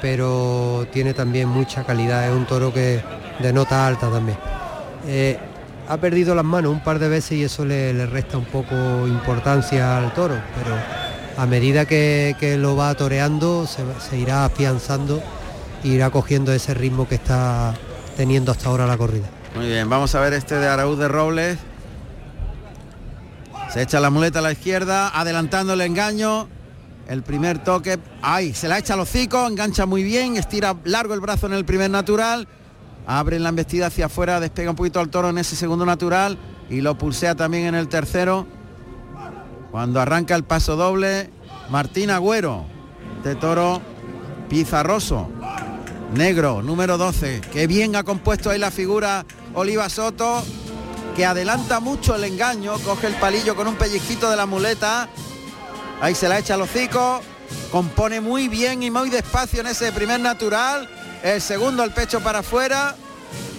[0.00, 3.02] pero tiene también mucha calidad, es un toro que
[3.38, 4.38] de nota alta también.
[5.06, 5.38] Eh,
[5.88, 8.74] ha perdido las manos un par de veces y eso le, resta un poco
[9.06, 10.76] importancia al toro, pero
[11.36, 15.22] a medida que, lo va toreando se, se irá afianzando
[15.82, 17.74] e irá cogiendo ese ritmo que está
[18.16, 19.26] teniendo hasta ahora la corrida.
[19.56, 21.58] Muy bien, vamos a ver este de Araúz de Robles
[23.72, 26.48] se echa la muleta a la izquierda, adelantando el engaño.
[27.08, 31.20] El primer toque, ahí, se la echa al hocico, engancha muy bien, estira largo el
[31.20, 32.46] brazo en el primer natural,
[33.04, 36.80] abre la embestida hacia afuera, despega un poquito al toro en ese segundo natural y
[36.82, 38.46] lo pulsea también en el tercero.
[39.72, 41.30] Cuando arranca el paso doble,
[41.68, 42.64] Martín Agüero,
[43.24, 43.82] de toro
[44.48, 45.28] pizarroso,
[46.14, 47.40] negro, número 12.
[47.52, 50.44] Qué bien ha compuesto ahí la figura Oliva Soto,
[51.14, 55.08] que adelanta mucho el engaño, coge el palillo con un pellizquito de la muleta,
[56.00, 57.20] ahí se la echa al hocico,
[57.70, 60.88] compone muy bien y muy despacio en ese primer natural,
[61.22, 62.94] el segundo el pecho para afuera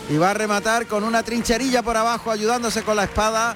[0.09, 3.55] y va a rematar con una trincherilla por abajo ayudándose con la espada.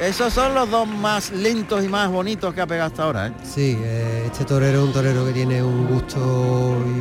[0.00, 3.28] Esos son los dos más lentos y más bonitos que ha pegado hasta ahora.
[3.28, 3.32] ¿eh?
[3.42, 7.00] Sí, eh, este torero es un torero que tiene un gusto y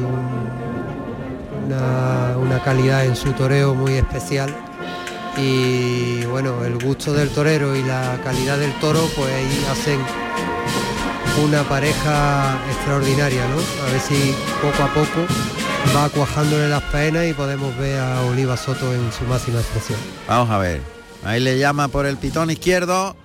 [1.65, 4.55] una, una calidad en su toreo muy especial
[5.37, 9.99] y bueno, el gusto del torero y la calidad del toro pues ahí hacen
[11.43, 13.57] una pareja extraordinaria, ¿no?
[13.85, 15.25] A ver si poco a poco
[15.95, 19.99] va cuajándole las penas y podemos ver a Oliva Soto en su máxima expresión.
[20.27, 20.81] Vamos a ver,
[21.23, 23.15] ahí le llama por el pitón izquierdo,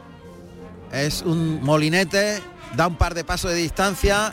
[0.92, 2.42] es un molinete,
[2.77, 4.33] da un par de pasos de distancia,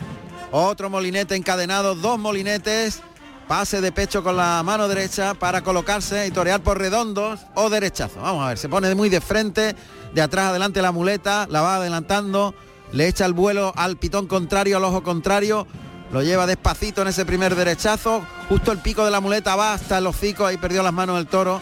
[0.52, 3.02] otro molinete encadenado, dos molinetes,
[3.48, 8.20] Pase de pecho con la mano derecha para colocarse y torear por redondos o derechazo.
[8.22, 9.74] Vamos a ver, se pone muy de frente,
[10.14, 12.54] de atrás adelante la muleta, la va adelantando,
[12.92, 15.66] le echa el vuelo al pitón contrario, al ojo contrario,
[16.12, 19.98] lo lleva despacito en ese primer derechazo, justo el pico de la muleta va hasta
[19.98, 21.62] el hocico, ahí perdió las manos el toro.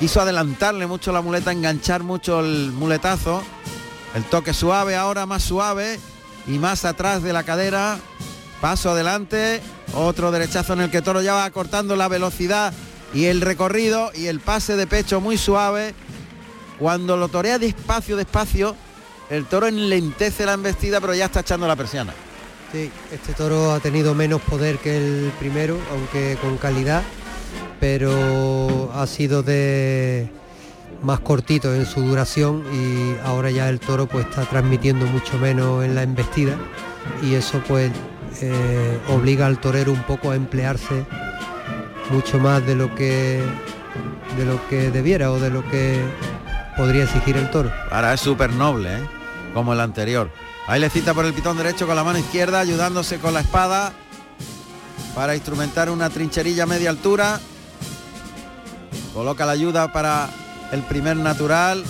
[0.00, 3.42] Quiso adelantarle mucho la muleta, enganchar mucho el muletazo.
[4.14, 5.98] El toque suave ahora, más suave
[6.46, 7.98] y más atrás de la cadera,
[8.62, 9.60] Paso adelante,
[9.92, 12.72] otro derechazo en el que Toro ya va cortando la velocidad
[13.12, 15.96] y el recorrido y el pase de pecho muy suave.
[16.78, 18.76] Cuando lo torea despacio, despacio,
[19.30, 22.14] el toro enlentece la embestida, pero ya está echando la persiana.
[22.70, 27.02] Sí, este toro ha tenido menos poder que el primero, aunque con calidad,
[27.80, 30.30] pero ha sido de
[31.02, 35.84] más cortito en su duración y ahora ya el toro pues está transmitiendo mucho menos
[35.84, 36.56] en la embestida
[37.22, 37.90] y eso pues
[38.40, 41.04] eh, obliga al torero un poco a emplearse
[42.10, 43.42] mucho más de lo que
[44.36, 46.00] de lo que debiera o de lo que
[46.76, 47.70] podría exigir el toro.
[47.90, 49.08] Ahora es súper noble, ¿eh?
[49.52, 50.30] como el anterior.
[50.66, 53.92] Ahí le cita por el pitón derecho con la mano izquierda, ayudándose con la espada
[55.14, 57.40] para instrumentar una trincherilla a media altura.
[59.12, 60.30] Coloca la ayuda para
[60.70, 61.84] el primer natural.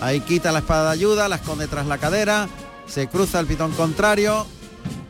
[0.00, 2.48] Ahí quita la espada de ayuda, la esconde tras la cadera.
[2.86, 4.46] Se cruza el pitón contrario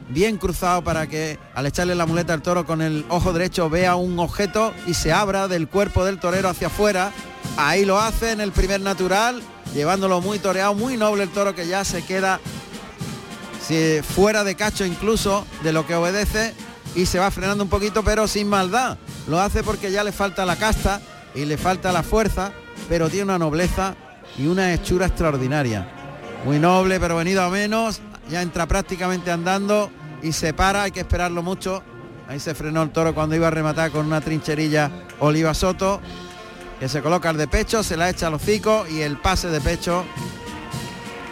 [0.09, 3.97] bien cruzado para que al echarle la muleta al toro con el ojo derecho vea
[3.97, 7.13] un objeto y se abra del cuerpo del torero hacia afuera.
[7.57, 9.43] Ahí lo hace en el primer natural,
[9.75, 12.41] llevándolo muy toreado, muy noble el toro que ya se queda
[14.03, 16.55] fuera de cacho incluso de lo que obedece
[16.95, 18.97] y se va frenando un poquito pero sin maldad.
[19.27, 21.03] lo hace porque ya le falta la casta
[21.35, 22.53] y le falta la fuerza,
[22.89, 23.95] pero tiene una nobleza
[24.39, 25.87] y una hechura extraordinaria.
[26.47, 28.01] Muy noble, pero venido a menos,
[28.31, 29.91] ya entra prácticamente andando
[30.23, 31.83] y se para, hay que esperarlo mucho.
[32.29, 34.91] Ahí se frenó el toro cuando iba a rematar con una trincherilla
[35.21, 36.01] Oliva Soto,
[36.79, 39.61] que se coloca el de pecho, se la echa al hocico y el pase de
[39.61, 40.05] pecho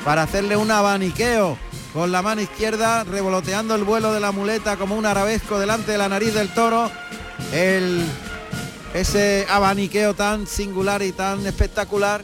[0.05, 1.59] para hacerle un abaniqueo
[1.93, 5.99] con la mano izquierda, revoloteando el vuelo de la muleta como un arabesco delante de
[5.99, 6.91] la nariz del toro.
[7.53, 8.05] El,
[8.95, 12.22] ese abaniqueo tan singular y tan espectacular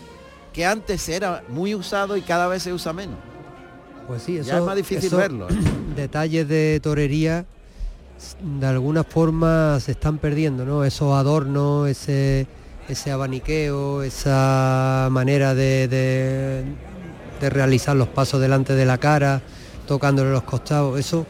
[0.53, 3.17] que antes era muy usado y cada vez se usa menos.
[4.07, 5.49] Pues sí, eso, Ya es más difícil eso- verlo.
[5.51, 5.55] ¿eh?
[5.97, 7.45] Detalles de torería
[8.61, 10.85] de alguna forma se están perdiendo, ¿no?
[10.85, 12.47] Esos adornos, ese,
[12.89, 19.43] ese abaniqueo, esa manera de, de- realizar los pasos delante de la cara,
[19.89, 21.27] tocándole los costados, eso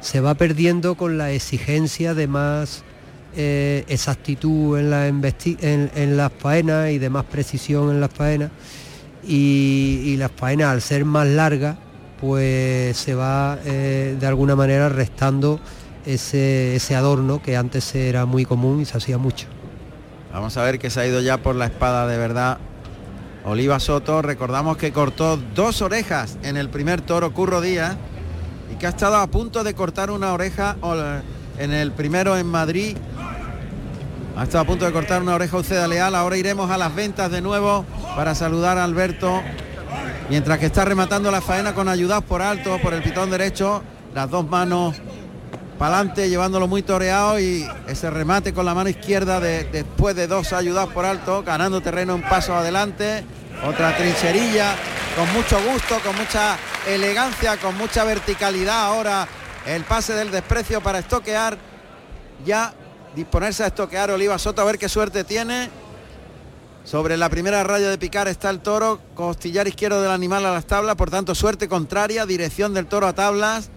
[0.00, 2.82] se va perdiendo con la exigencia de más
[3.36, 8.50] eh, exactitud en, la en, en las faenas y de más precisión en las faenas
[9.26, 11.76] y, y las faenas al ser más largas
[12.20, 15.60] pues se va eh, de alguna manera restando
[16.04, 19.46] ese, ese adorno que antes era muy común y se hacía mucho.
[20.32, 22.58] Vamos a ver que se ha ido ya por la espada de verdad.
[23.44, 27.96] Oliva Soto, recordamos que cortó dos orejas en el primer toro Curro Díaz
[28.72, 30.76] y que ha estado a punto de cortar una oreja
[31.58, 32.96] en el primero en Madrid.
[34.36, 36.14] Ha estado a punto de cortar una oreja Uceda Leal.
[36.14, 37.86] Ahora iremos a las ventas de nuevo
[38.16, 39.40] para saludar a Alberto.
[40.28, 43.82] Mientras que está rematando la faena con ayudas por alto, por el pitón derecho,
[44.14, 44.96] las dos manos
[45.78, 50.26] para adelante, llevándolo muy toreado y ese remate con la mano izquierda de- después de
[50.26, 53.24] dos ayudas por alto, ganando terreno un paso adelante,
[53.64, 54.74] otra trincherilla,
[55.16, 56.56] con mucho gusto, con mucha
[56.88, 59.28] elegancia, con mucha verticalidad ahora
[59.66, 61.58] el pase del desprecio para estoquear,
[62.44, 62.72] ya
[63.14, 65.68] disponerse a estoquear Oliva Soto a ver qué suerte tiene.
[66.86, 70.66] Sobre la primera raya de picar está el toro, costillar izquierdo del animal a las
[70.66, 73.70] tablas, por tanto suerte contraria, dirección del toro a tablas.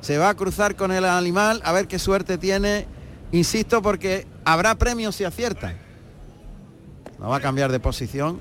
[0.00, 2.86] Se va a cruzar con el animal a ver qué suerte tiene.
[3.32, 5.74] Insisto porque habrá premios si acierta.
[7.18, 8.38] No va a cambiar de posición.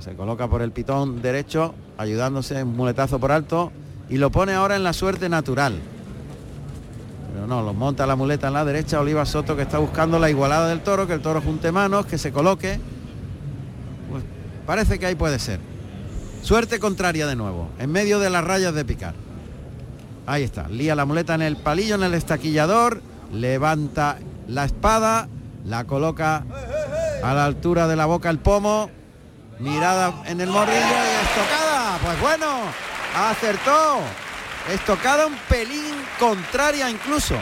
[0.00, 3.72] Se coloca por el pitón derecho, ayudándose un muletazo por alto
[4.10, 5.80] y lo pone ahora en la suerte natural.
[7.32, 10.30] Pero no, lo monta la muleta en la derecha, Oliva Soto que está buscando la
[10.30, 12.80] igualada del toro, que el toro junte manos, que se coloque.
[14.10, 14.24] Pues
[14.66, 15.60] parece que ahí puede ser.
[16.42, 19.14] Suerte contraria de nuevo, en medio de las rayas de picar.
[20.26, 23.02] Ahí está, lía la muleta en el palillo, en el estaquillador,
[23.32, 24.18] levanta
[24.48, 25.28] la espada,
[25.64, 26.44] la coloca
[27.22, 28.90] a la altura de la boca el pomo,
[29.58, 31.98] mirada en el morrillo y estocada.
[32.02, 32.46] Pues bueno,
[33.16, 33.98] acertó.
[34.72, 35.89] Estocada un pelín
[36.20, 37.34] contraria incluso.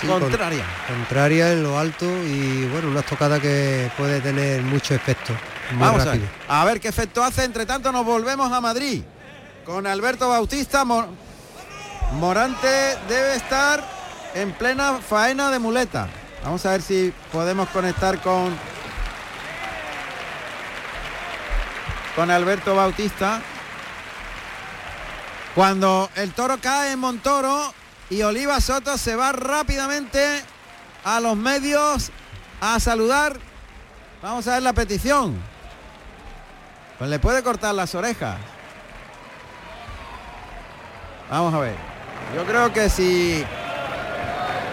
[0.00, 0.64] Sí, con- contraria.
[0.88, 5.34] contraria en lo alto y bueno, una estocada que puede tener mucho efecto.
[5.72, 6.28] Muy Vamos a ver, rápido.
[6.48, 7.44] a ver qué efecto hace.
[7.44, 9.02] Entre tanto nos volvemos a Madrid
[9.64, 10.84] con Alberto Bautista.
[10.84, 11.06] Mo-
[12.14, 13.84] Morante debe estar
[14.34, 16.08] en plena faena de muleta.
[16.42, 18.56] Vamos a ver si podemos conectar con
[22.16, 23.40] con Alberto Bautista.
[25.54, 27.74] Cuando el toro cae en Montoro
[28.10, 30.42] y Oliva Soto se va rápidamente
[31.04, 32.10] a los medios
[32.60, 33.38] a saludar.
[34.20, 35.36] Vamos a ver la petición.
[36.98, 38.36] Pues le puede cortar las orejas.
[41.30, 41.74] Vamos a ver.
[42.34, 43.44] Yo creo que si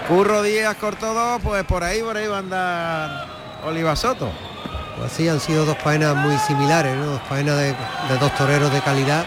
[0.08, 3.28] Curro Díaz cortó dos, pues por ahí, por ahí va a andar
[3.64, 4.32] Oliva Soto.
[4.98, 7.06] Pues sí, han sido dos faenas muy similares, ¿no?
[7.06, 7.76] Dos faenas de,
[8.20, 9.26] dos toreros de calidad.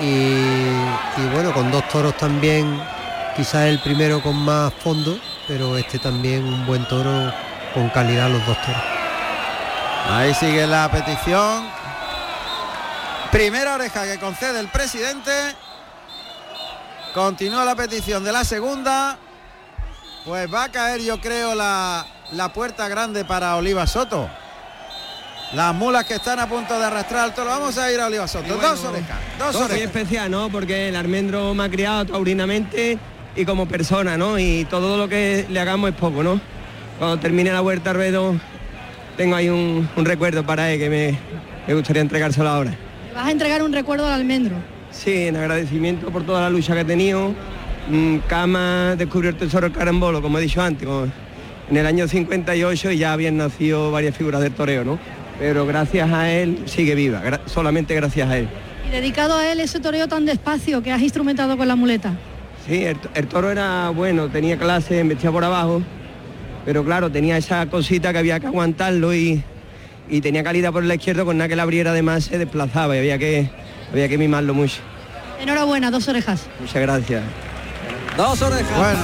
[0.00, 0.64] Y
[1.34, 2.82] bueno, con dos toros también,
[3.36, 5.18] quizás el primero con más fondo,
[5.48, 7.32] pero este también un buen toro
[7.74, 8.82] con calidad los dos toros.
[10.10, 11.64] Ahí sigue la petición.
[13.30, 15.30] Primera oreja que concede el presidente.
[17.14, 19.16] Continúa la petición de la segunda.
[20.24, 24.28] Pues va a caer yo creo la, la puerta grande para Oliva Soto.
[25.54, 27.50] Las mulas que están a punto de arrastrar al toro.
[27.50, 28.54] Vamos a ir a Oliva Soto.
[28.56, 29.18] dos orejas.
[29.38, 29.84] Dos Muy orejas.
[29.84, 30.48] especial, ¿no?
[30.50, 32.98] Porque el almendro me ha criado taurinamente
[33.36, 34.38] y como persona, ¿no?
[34.38, 36.40] Y todo lo que le hagamos es poco, ¿no?
[36.98, 38.34] Cuando termine la vuelta al ruedo,
[39.16, 41.18] tengo ahí un, un recuerdo para él que me,
[41.66, 42.74] me gustaría entregárselo ahora.
[43.14, 44.56] Vas a entregar un recuerdo al almendro.
[44.90, 47.34] Sí, en agradecimiento por toda la lucha que he tenido.
[47.90, 50.86] Mm, Cama descubrió el tesoro del carambolo, como he dicho antes,
[51.70, 54.98] en el año 58 y ya habían nacido varias figuras del toreo, ¿no?
[55.38, 58.48] Pero gracias a él sigue viva, gra- solamente gracias a él.
[58.86, 62.12] Y dedicado a él ese toreo tan despacio que has instrumentado con la muleta.
[62.66, 65.82] Sí, el, el toro era bueno, tenía clase, metía por abajo,
[66.64, 69.42] pero claro, tenía esa cosita que había que aguantarlo y,
[70.08, 73.00] y tenía calidad por la izquierda, con nada que la abriera además se desplazaba y
[73.00, 73.50] había que,
[73.90, 74.80] había que mimarlo mucho.
[75.40, 76.46] Enhorabuena, dos orejas.
[76.60, 77.22] Muchas gracias.
[78.16, 78.78] Dos orejas.
[78.78, 79.00] Bueno,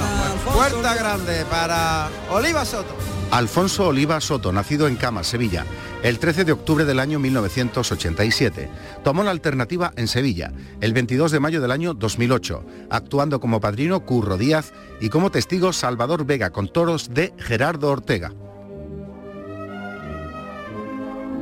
[0.54, 2.94] puerta grande para Oliva Soto.
[3.30, 5.66] Alfonso Oliva Soto, nacido en Cama, Sevilla,
[6.02, 8.70] el 13 de octubre del año 1987.
[9.04, 14.00] Tomó la alternativa en Sevilla, el 22 de mayo del año 2008, actuando como padrino
[14.00, 18.32] Curro Díaz y como testigo Salvador Vega con toros de Gerardo Ortega.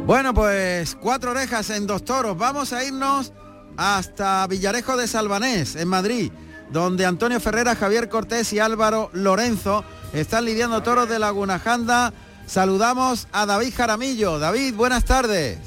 [0.06, 2.36] Bueno, pues cuatro orejas en dos toros.
[2.36, 3.32] Vamos a irnos
[3.76, 6.32] hasta Villarejo de Salvanés, en Madrid,
[6.70, 9.84] donde Antonio Ferrera, Javier Cortés y Álvaro Lorenzo
[10.16, 12.12] están lidiando toros de Laguna Janda.
[12.46, 14.38] Saludamos a David Jaramillo.
[14.38, 15.58] David, buenas tardes.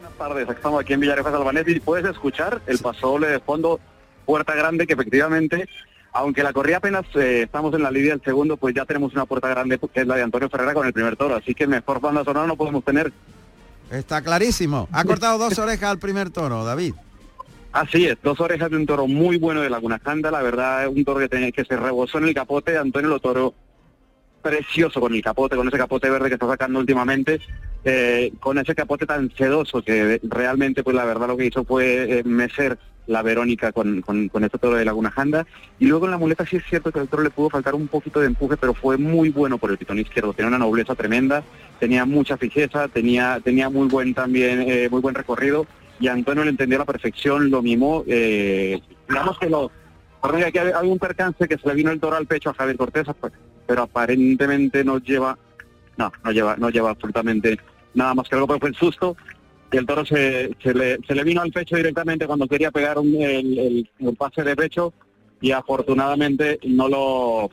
[0.00, 3.78] Buenas tardes, estamos aquí en Villarejo de Salvanés y puedes escuchar el pasole de fondo
[4.26, 5.68] Puerta Grande, que efectivamente,
[6.12, 9.26] aunque la corría apenas eh, estamos en la lidia del segundo, pues ya tenemos una
[9.26, 12.00] puerta grande que es la de Antonio Ferrera con el primer toro, así que mejor
[12.00, 13.12] banda sonora no podemos tener.
[13.90, 14.88] Está clarísimo.
[14.92, 16.94] Ha cortado dos orejas al primer toro, David.
[17.78, 20.88] Así es, dos orejas de un toro muy bueno de Laguna Janda, la verdad es
[20.88, 23.54] un toro que, que se rebosó en el capote, Antonio lo toro
[24.42, 27.38] precioso con el capote, con ese capote verde que está sacando últimamente,
[27.84, 32.18] eh, con ese capote tan sedoso que realmente pues la verdad lo que hizo fue
[32.18, 35.46] eh, mecer la Verónica con, con, con, este toro de Laguna Janda.
[35.78, 37.86] Y luego en la muleta sí es cierto que al toro le pudo faltar un
[37.86, 40.32] poquito de empuje, pero fue muy bueno por el pitón izquierdo.
[40.32, 41.44] Tenía una nobleza tremenda,
[41.78, 45.66] tenía mucha fijeza, tenía, tenía muy buen también, eh, muy buen recorrido.
[46.00, 48.04] Y Antonio lo entendió a la perfección, lo mimó.
[48.06, 49.70] Eh, digamos que lo...
[50.20, 53.06] Aquí hay, un percance que se le vino el toro al pecho a Javier Cortés,
[53.66, 55.38] pero aparentemente no lleva,
[55.96, 57.58] no, no lleva, no lleva absolutamente
[57.94, 59.16] nada más que algo, pero fue el susto
[59.70, 63.14] y el toro se, le, se le vino al pecho directamente cuando quería pegar un,
[63.20, 64.94] el, pase de pecho
[65.40, 67.50] y afortunadamente no lo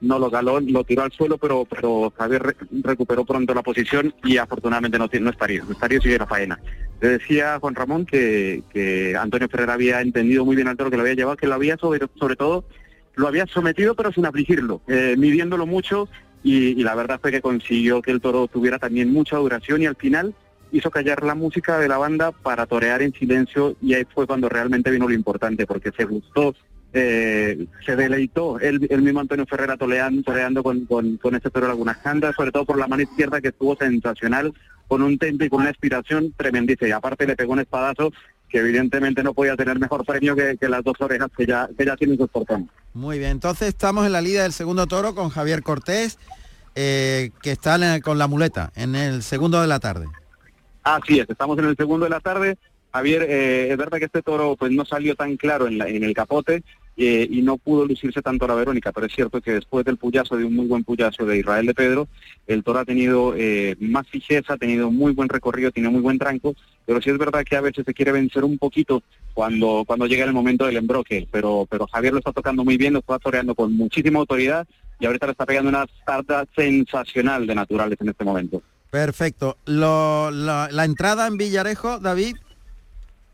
[0.00, 4.14] no lo galó, lo tiró al suelo, pero pero Javier re, recuperó pronto la posición
[4.24, 6.60] y afortunadamente no, no estaría, no estaría sigue la faena.
[7.00, 10.96] Le decía Juan Ramón que, que Antonio Ferrer había entendido muy bien al toro que
[10.96, 12.64] lo había llevado, que lo había sobre, sobre todo
[13.14, 16.08] lo había sometido pero sin afligirlo, eh, midiéndolo mucho
[16.42, 19.86] y, y, la verdad fue que consiguió que el toro tuviera también mucha duración y
[19.86, 20.34] al final
[20.72, 24.48] hizo callar la música de la banda para torear en silencio y ahí fue cuando
[24.48, 26.54] realmente vino lo importante porque se gustó,
[26.92, 31.68] eh, se deleitó el, el, mismo Antonio Ferrera toreando, toreando con, con, con este toro
[31.68, 34.54] Laguna Janda, sobre todo por la mano izquierda que estuvo sensacional,
[34.86, 38.10] con un tempo y con una inspiración tremendísima y aparte le pegó un espadazo
[38.48, 41.84] que evidentemente no podía tener mejor premio que, que las dos orejas que ya, que
[41.84, 42.68] ya tienen sus portones.
[42.94, 46.18] Muy bien, entonces estamos en la liga del segundo toro con Javier Cortés,
[46.74, 50.06] eh, que está con la muleta, en el segundo de la tarde.
[50.82, 52.56] Así es, estamos en el segundo de la tarde.
[52.92, 56.02] Javier, eh, es verdad que este toro pues no salió tan claro en, la, en
[56.02, 56.62] el capote
[57.00, 60.36] eh, y no pudo lucirse tanto la Verónica, pero es cierto que después del puyazo,
[60.36, 62.08] de un muy buen puyazo de Israel de Pedro,
[62.48, 66.18] el toro ha tenido eh, más fijeza, ha tenido muy buen recorrido, tiene muy buen
[66.18, 70.06] tranco, pero sí es verdad que a veces se quiere vencer un poquito cuando, cuando
[70.06, 73.20] llega el momento del embroque, pero, pero Javier lo está tocando muy bien, lo está
[73.20, 74.66] toreando con muchísima autoridad
[74.98, 78.60] y ahorita le está pegando una tarta sensacional de naturales en este momento.
[78.90, 79.56] Perfecto.
[79.66, 82.36] Lo, la, la, entrada en Villarejo, David.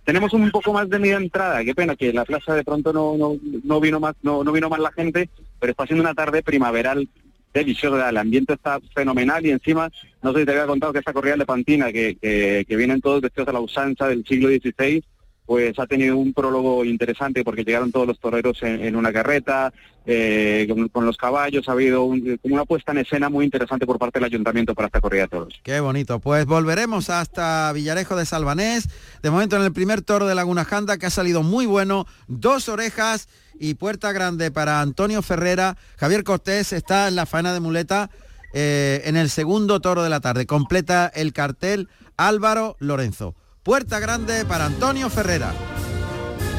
[0.04, 1.64] Tenemos un poco más de media entrada.
[1.64, 4.68] Qué pena que la plaza de pronto no, no, no vino más no, no vino
[4.68, 7.08] más la gente, pero está siendo una tarde primaveral
[7.54, 8.10] deliciosa.
[8.10, 9.90] El ambiente está fenomenal y encima,
[10.22, 13.00] no sé si te había contado que esta corrida de Pantina, que, que, que vienen
[13.00, 15.02] todos vestidos a la usanza del siglo XVI,
[15.46, 19.72] pues ha tenido un prólogo interesante porque llegaron todos los toreros en, una carreta,
[20.06, 23.98] eh, con, los caballos, ha habido un, como una puesta en escena muy interesante por
[23.98, 25.60] parte del ayuntamiento para esta corrida de toros.
[25.62, 28.88] Qué bonito, pues volveremos hasta Villarejo de Salvanés,
[29.22, 32.68] de momento en el primer toro de Laguna Janda que ha salido muy bueno, dos
[32.68, 33.28] orejas
[33.60, 38.10] y puerta grande para Antonio Ferrera, Javier Cortés está en la faena de muleta
[38.54, 43.34] eh, en el segundo toro de la tarde, completa el cartel Álvaro Lorenzo.
[43.64, 45.54] Puerta grande para Antonio Ferrera.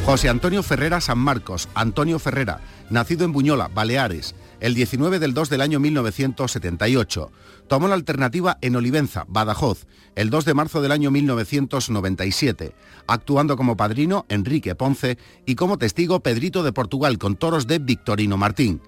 [0.07, 5.51] José Antonio Ferrera San Marcos, Antonio Ferrera, nacido en Buñola, Baleares, el 19 del 2
[5.51, 7.31] del año 1978.
[7.67, 9.85] Tomó la alternativa en Olivenza, Badajoz,
[10.15, 12.73] el 2 de marzo del año 1997,
[13.05, 18.35] actuando como padrino Enrique Ponce y como testigo Pedrito de Portugal con toros de Victorino
[18.35, 18.81] Martín.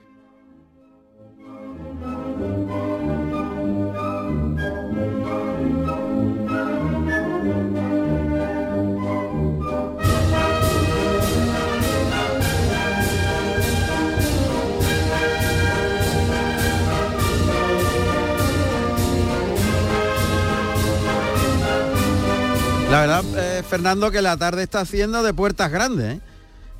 [22.97, 23.23] La verdad,
[23.59, 26.15] eh, Fernando, que la tarde está haciendo de puertas grandes.
[26.17, 26.21] ¿eh?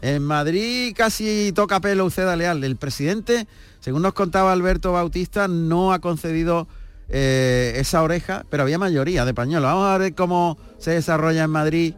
[0.01, 2.63] En Madrid casi toca pelo Uceda Leal.
[2.63, 3.45] El presidente,
[3.81, 6.67] según nos contaba Alberto Bautista, no ha concedido
[7.09, 9.69] eh, esa oreja, pero había mayoría de pañuelos.
[9.69, 11.93] Vamos a ver cómo se desarrolla en Madrid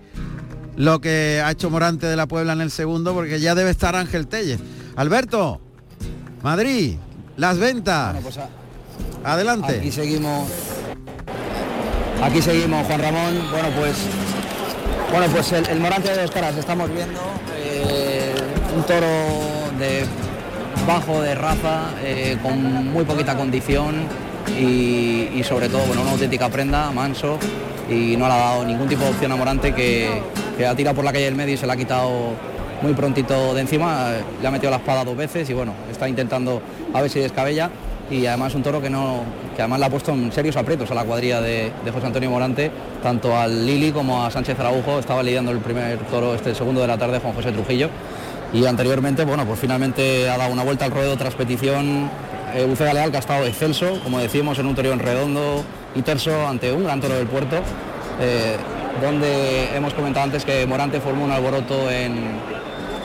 [0.75, 3.95] lo que ha hecho Morante de la Puebla en el segundo, porque ya debe estar
[3.95, 4.59] Ángel Telles.
[4.97, 5.61] Alberto,
[6.43, 6.97] Madrid,
[7.37, 8.15] las ventas.
[8.15, 8.49] Bueno, pues a-
[9.33, 9.77] Adelante.
[9.79, 10.45] Aquí seguimos.
[12.21, 13.49] Aquí seguimos, Juan Ramón.
[13.51, 13.97] Bueno, pues.
[15.11, 17.19] Bueno, pues el, Morante de dos caras estamos viendo.
[17.57, 18.33] eh,
[18.75, 19.07] un toro
[19.79, 20.05] de
[20.85, 24.03] bajo de raza, eh, con muy poquita condición
[24.59, 27.37] y, sobre todo, bueno, una auténtica prenda, manso,
[27.89, 30.21] y no le ha dado ningún tipo de opción a Morante que,
[30.67, 32.33] ha tirado por la calle del medio y se la ha quitado
[32.81, 34.11] muy prontito de encima,
[34.41, 36.61] le ha metido la espada dos veces y bueno, está intentando
[36.93, 37.69] a ver si descabella
[38.11, 39.23] y además un toro que no
[39.55, 42.71] que además le ha puesto en serios aprietos a la cuadrilla de, José Antonio Morante,
[43.03, 46.87] tanto al Lili como a Sánchez Araujo, estaba lidiando el primer toro este segundo de
[46.87, 47.89] la tarde Juan José Trujillo.
[48.53, 52.09] Y anteriormente, bueno, pues finalmente ha dado una vuelta al ruedo tras petición.
[52.55, 56.47] Eh, Leal que ha estado excelso, como decimos, en un toreo en redondo y terso
[56.47, 57.57] ante un gran toro del puerto,
[58.21, 58.55] eh,
[59.01, 62.17] donde hemos comentado antes que Morante formó un alboroto en,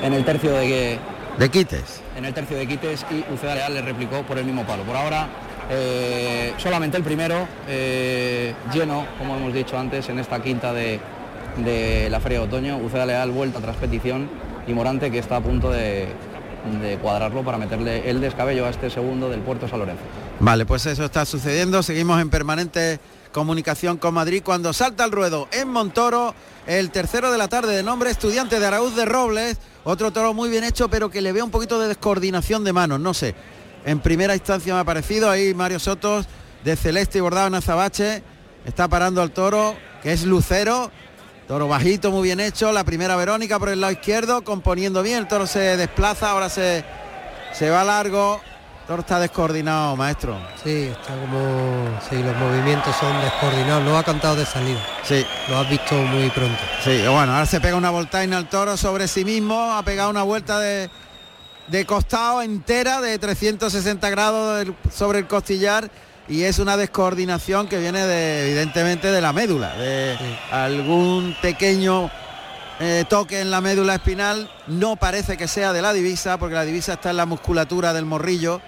[0.02, 0.98] en el tercio de,
[1.38, 2.00] De quites.
[2.16, 4.84] en el tercio de quites y Uceda Leal le replicó por el mismo palo.
[4.84, 5.28] Por ahora
[5.70, 11.00] eh, solamente el primero eh, lleno, como hemos dicho antes, en esta quinta de,
[11.56, 12.76] de la Feria de Otoño.
[12.78, 14.28] Uceda Leal vuelta tras petición
[14.66, 16.06] y Morante que está a punto de,
[16.82, 20.02] de cuadrarlo para meterle el descabello a este segundo del Puerto San Lorenzo.
[20.38, 21.82] Vale, pues eso está sucediendo.
[21.82, 23.00] Seguimos en permanente
[23.32, 26.34] comunicación con Madrid cuando salta al ruedo en Montoro,
[26.68, 30.48] el tercero de la tarde de nombre estudiante de Araúz de Robles, otro toro muy
[30.48, 33.34] bien hecho, pero que le veo un poquito de descoordinación de manos, no sé.
[33.84, 36.26] En primera instancia me ha parecido ahí Mario Sotos
[36.64, 38.22] de celeste y bordado en azabache,
[38.64, 40.90] está parando al toro, que es lucero,
[41.46, 45.28] toro bajito, muy bien hecho, la primera Verónica por el lado izquierdo, componiendo bien, el
[45.28, 46.82] toro se desplaza, ahora se,
[47.52, 48.40] se va largo,
[48.86, 50.36] toro está descoordinado, maestro.
[50.62, 51.98] Sí, está como...
[52.08, 53.84] Sí, los movimientos son descoordinados.
[53.84, 54.80] No ha cantado de salida.
[55.02, 55.24] Sí.
[55.48, 56.58] Lo has visto muy pronto.
[56.82, 60.22] Sí, bueno, ahora se pega una voltaina al toro sobre sí mismo, ha pegado una
[60.22, 60.90] vuelta de,
[61.68, 65.90] de costado entera de 360 grados sobre el costillar
[66.28, 70.16] y es una descoordinación que viene de, evidentemente de la médula, de
[70.50, 72.10] algún pequeño
[72.80, 76.64] eh, toque en la médula espinal, no parece que sea de la divisa, porque la
[76.64, 78.60] divisa está en la musculatura del morrillo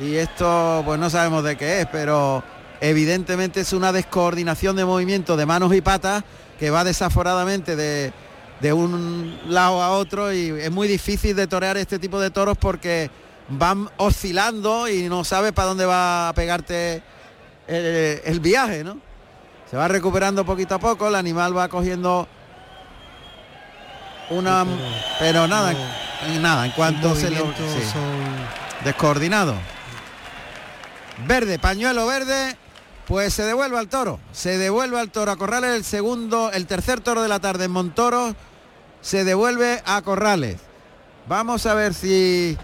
[0.00, 2.42] y esto pues no sabemos de qué es, pero
[2.80, 6.24] evidentemente es una descoordinación de movimiento de manos y patas
[6.58, 8.12] que va desaforadamente de,
[8.60, 12.56] de un lado a otro y es muy difícil de torear este tipo de toros
[12.58, 13.10] porque
[13.50, 17.02] van oscilando y no sabes para dónde va a pegarte
[17.66, 18.98] el, el viaje, ¿no?
[19.70, 22.26] Se va recuperando poquito a poco, el animal va cogiendo
[24.30, 24.64] una...
[25.18, 25.72] Pero nada,
[26.40, 27.36] nada, en cuanto se le...
[27.38, 27.44] sí.
[27.92, 29.54] son- Descoordinado.
[31.26, 32.56] Verde, pañuelo verde,
[33.06, 34.18] pues se devuelve al toro.
[34.32, 37.72] Se devuelve al toro a Corrales el segundo, el tercer toro de la tarde en
[37.72, 38.34] Montoro.
[39.00, 40.56] Se devuelve a Corrales.
[41.28, 42.56] Vamos a ver si.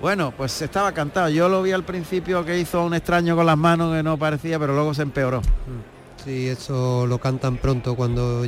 [0.00, 1.28] Bueno, pues estaba cantado.
[1.28, 4.58] Yo lo vi al principio que hizo un extraño con las manos que no parecía,
[4.58, 5.40] pero luego se empeoró.
[6.24, 8.46] Sí, eso lo cantan pronto cuando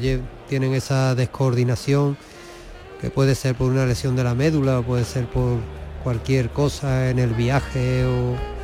[0.49, 2.17] tienen esa descoordinación,
[3.01, 5.59] que puede ser por una lesión de la médula o puede ser por
[6.03, 8.56] cualquier cosa en el viaje o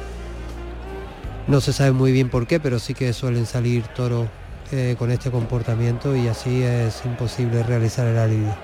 [1.46, 4.28] no se sabe muy bien por qué, pero sí que suelen salir toros
[4.70, 8.56] eh, con este comportamiento y así es imposible realizar el alivio.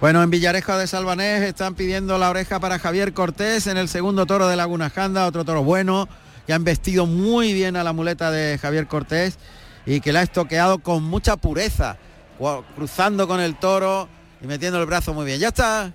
[0.00, 4.24] Bueno, en Villarejo de Salvanés están pidiendo la oreja para Javier Cortés en el segundo
[4.24, 6.08] toro de Laguna Janda, otro toro bueno,
[6.46, 9.38] que han vestido muy bien a la muleta de Javier Cortés
[9.84, 11.96] y que la ha estoqueado con mucha pureza,
[12.76, 14.08] cruzando con el toro
[14.40, 15.38] y metiendo el brazo muy bien.
[15.38, 15.92] Ya está.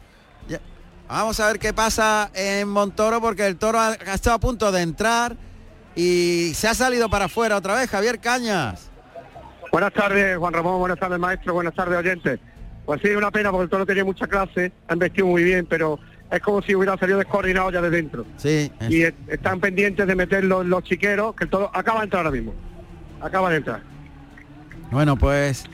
[1.08, 4.82] Vamos a ver qué pasa en Montoro porque el toro ha estado a punto de
[4.82, 5.38] entrar
[5.96, 7.90] y se ha salido para afuera otra vez.
[7.90, 8.90] Javier Cañas.
[9.72, 12.40] Buenas tardes, Juan Ramón, buenas tardes, maestro, buenas tardes, oyentes.
[12.86, 16.00] Pues sí, una pena porque el toro tenía mucha clase, han vestido muy bien, pero
[16.32, 18.26] es como si hubiera salido descoordinado ya de dentro.
[18.38, 18.72] Sí.
[18.90, 22.32] Y están pendientes de meterlo en los chiqueros, que el toro acaba de entrar ahora
[22.38, 22.54] mismo.
[23.22, 23.82] Acaba de entrar.
[24.92, 25.66] Bueno, pues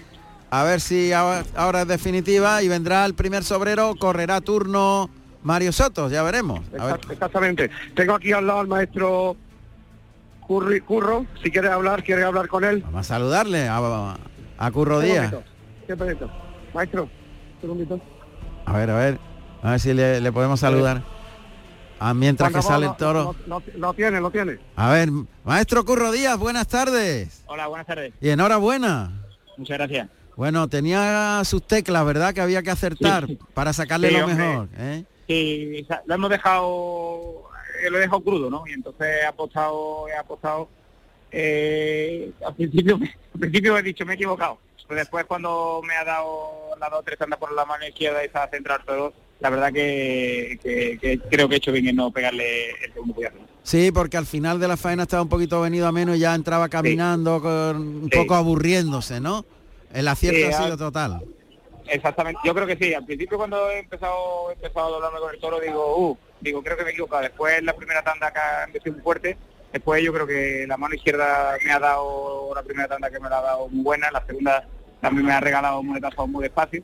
[0.50, 5.10] a ver si ahora, ahora es definitiva y vendrá el primer sobrero, correrá turno
[5.44, 6.62] Mario Sotos, ya veremos.
[6.80, 6.96] A ver.
[6.96, 7.70] Exact- Exactamente.
[7.94, 9.36] Tengo aquí al lado al maestro
[10.52, 12.82] Curri- Curro, si quiere hablar, quiere hablar con él.
[12.82, 14.18] Vamos a saludarle a,
[14.58, 15.32] a Curro Un Díaz.
[15.88, 16.30] momentito.
[16.74, 17.10] Maestro.
[18.66, 19.20] A ver, a ver,
[19.64, 21.04] a ver si le, le podemos saludar.
[22.02, 23.34] Ah, mientras que sale el toro.
[23.48, 24.60] Lo, lo- lo tiene, lo tiene.
[24.76, 25.08] A ver,
[25.46, 27.44] maestro Curro Díaz, buenas tardes.
[27.48, 28.12] Hola, buenas tardes.
[28.20, 29.22] Y enhorabuena.
[29.58, 30.10] Muchas gracias.
[30.36, 32.34] Bueno, tenía sus teclas, ¿verdad?
[32.34, 33.40] Que había que acertar Sí.
[33.54, 34.48] para sacarle Sí, lo hombre.
[34.48, 34.68] mejor.
[34.78, 35.06] ¿eh?
[35.28, 37.44] y sa- lo hemos dejado
[37.90, 40.68] lo he dejado crudo no y entonces he apostado he apostado
[41.32, 45.96] eh, al principio me- al principio he dicho me he equivocado pero después cuando me
[45.96, 49.14] ha dado la dos tres tandas por la mano izquierda y se ha centrado todo
[49.40, 53.14] la verdad que, que- que creo que he hecho bien en no pegarle el segundo
[53.14, 56.20] puyazo Sí, porque al final de la faena estaba un poquito venido a menos y
[56.22, 58.18] ya entraba caminando, con, un Sí.
[58.18, 59.46] poco aburriéndose, ¿no?
[59.94, 61.22] El acierto Sí, ha sido total.
[61.88, 62.92] Exactamente, yo creo que sí.
[62.96, 66.62] Al principio cuando he empezado, he empezado a doblarme con el toro digo, uh, digo,
[66.64, 67.22] creo que me he equivocado.
[67.24, 69.38] Después la primera tanda que ha sido muy fuerte,
[69.72, 73.30] después yo creo que la mano izquierda me ha dado la primera tanda que me
[73.30, 74.68] la ha dado muy buena, la segunda
[75.00, 76.84] también me ha regalado un monetazo muy despacio.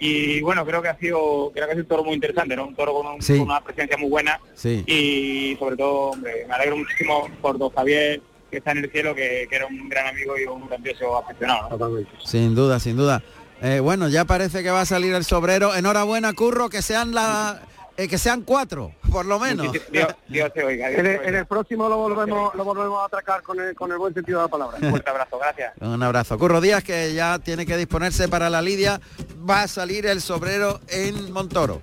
[0.00, 2.66] Y bueno, creo que ha sido, creo que ha sido un toro muy interesante, ¿no?
[2.68, 3.32] Un toro con, un- Sí.
[3.36, 4.84] con una presencia muy buena Sí.
[4.86, 9.14] y sobre todo, hombre, me alegro muchísimo por don Javier, que está en el cielo,
[9.14, 11.76] que, que era un gran amigo y un grandioso aficionado.
[11.76, 12.06] ¿no?
[12.24, 13.22] Sin duda, sin duda.
[13.60, 15.74] Eh, bueno, ya parece que va a salir el sobrero.
[15.74, 17.60] Enhorabuena, Curro, que sean la,
[17.98, 19.72] eh, que sean cuatro, por lo menos.
[19.90, 20.88] Dios, Dios te oiga.
[20.88, 21.28] Dios En te el, oiga.
[21.28, 24.38] en el próximo lo volvemos, lo volvemos a atracar con el, con el buen sentido
[24.38, 24.78] de la palabra.
[24.80, 25.72] Un fuerte abrazo, gracias.
[25.80, 26.38] Un abrazo.
[26.38, 29.00] Curro Díaz, que ya tiene que disponerse para la lidia.
[29.48, 31.82] Va a salir el sobrero en Montoro.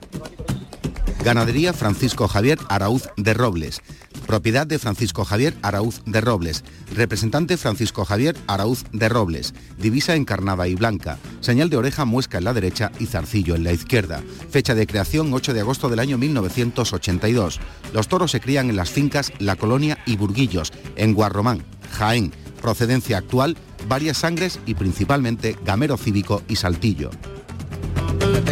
[1.24, 3.82] Ganadería Francisco Javier Araúz de Robles.
[4.26, 6.64] Propiedad de Francisco Javier Araúz de Robles.
[6.96, 9.54] Representante Francisco Javier Araúz de Robles.
[9.78, 11.20] Divisa encarnada y blanca.
[11.42, 14.24] Señal de oreja muesca en la derecha y zarcillo en la izquierda.
[14.50, 17.60] Fecha de creación 8 de agosto del año 1982.
[17.94, 22.34] Los toros se crían en las fincas La Colonia y Burguillos, en Guarromán, Jaén.
[22.62, 23.56] Procedencia actual,
[23.88, 27.12] varias sangres y principalmente gamero cívico y saltillo.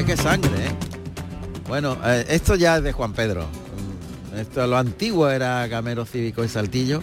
[0.06, 0.72] Qué sangre, ¿eh?
[1.68, 3.63] Bueno, eh, esto ya es de Juan Pedro.
[4.38, 7.02] Esto lo antiguo era Gamero Cívico y Saltillo,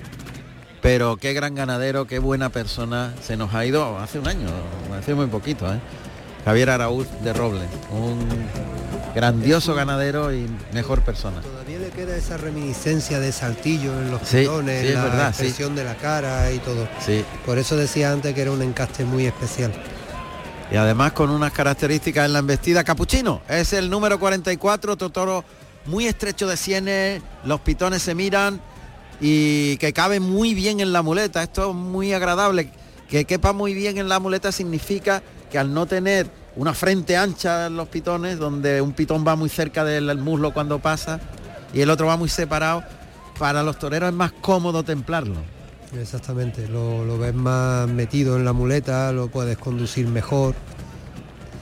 [0.82, 4.48] pero qué gran ganadero, qué buena persona se nos ha ido hace un año,
[4.98, 5.78] hace muy poquito, ¿eh?
[6.44, 8.18] Javier Araúz de Robles, un
[9.14, 11.40] grandioso ganadero y mejor persona.
[11.42, 15.42] Todavía le queda esa reminiscencia de saltillo en los Sí, pilones, sí, la verdad, sí.
[15.42, 16.88] expresión de la cara y todo.
[17.04, 17.24] Sí.
[17.44, 19.72] Por eso decía antes que era un encaste muy especial.
[20.72, 22.82] Y además con unas características en la embestida.
[22.84, 25.44] Capuchino es el número 44, otro toro
[25.86, 28.60] muy estrecho de sienes, los pitones se miran
[29.20, 31.42] y que cabe muy bien en la muleta.
[31.42, 32.72] Esto es muy agradable.
[33.08, 37.66] Que quepa muy bien en la muleta significa que al no tener una frente ancha
[37.66, 41.20] en los pitones, donde un pitón va muy cerca del muslo cuando pasa
[41.72, 42.84] y el otro va muy separado,
[43.38, 45.36] para los toreros es más cómodo templarlo.
[45.98, 50.54] Exactamente, lo, lo ves más metido en la muleta, lo puedes conducir mejor.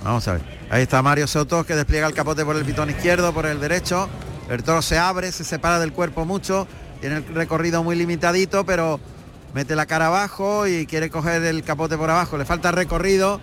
[0.08, 0.42] Vamos a ver.
[0.70, 4.08] Ahí está Mario Soto que despliega el capote por el pitón izquierdo, por el derecho.
[4.48, 6.66] El toro se abre, se separa del cuerpo mucho.
[7.02, 9.00] Tiene el recorrido muy limitadito, pero
[9.52, 12.38] mete la cara abajo y quiere coger el capote por abajo.
[12.38, 13.38] Le falta recorrido.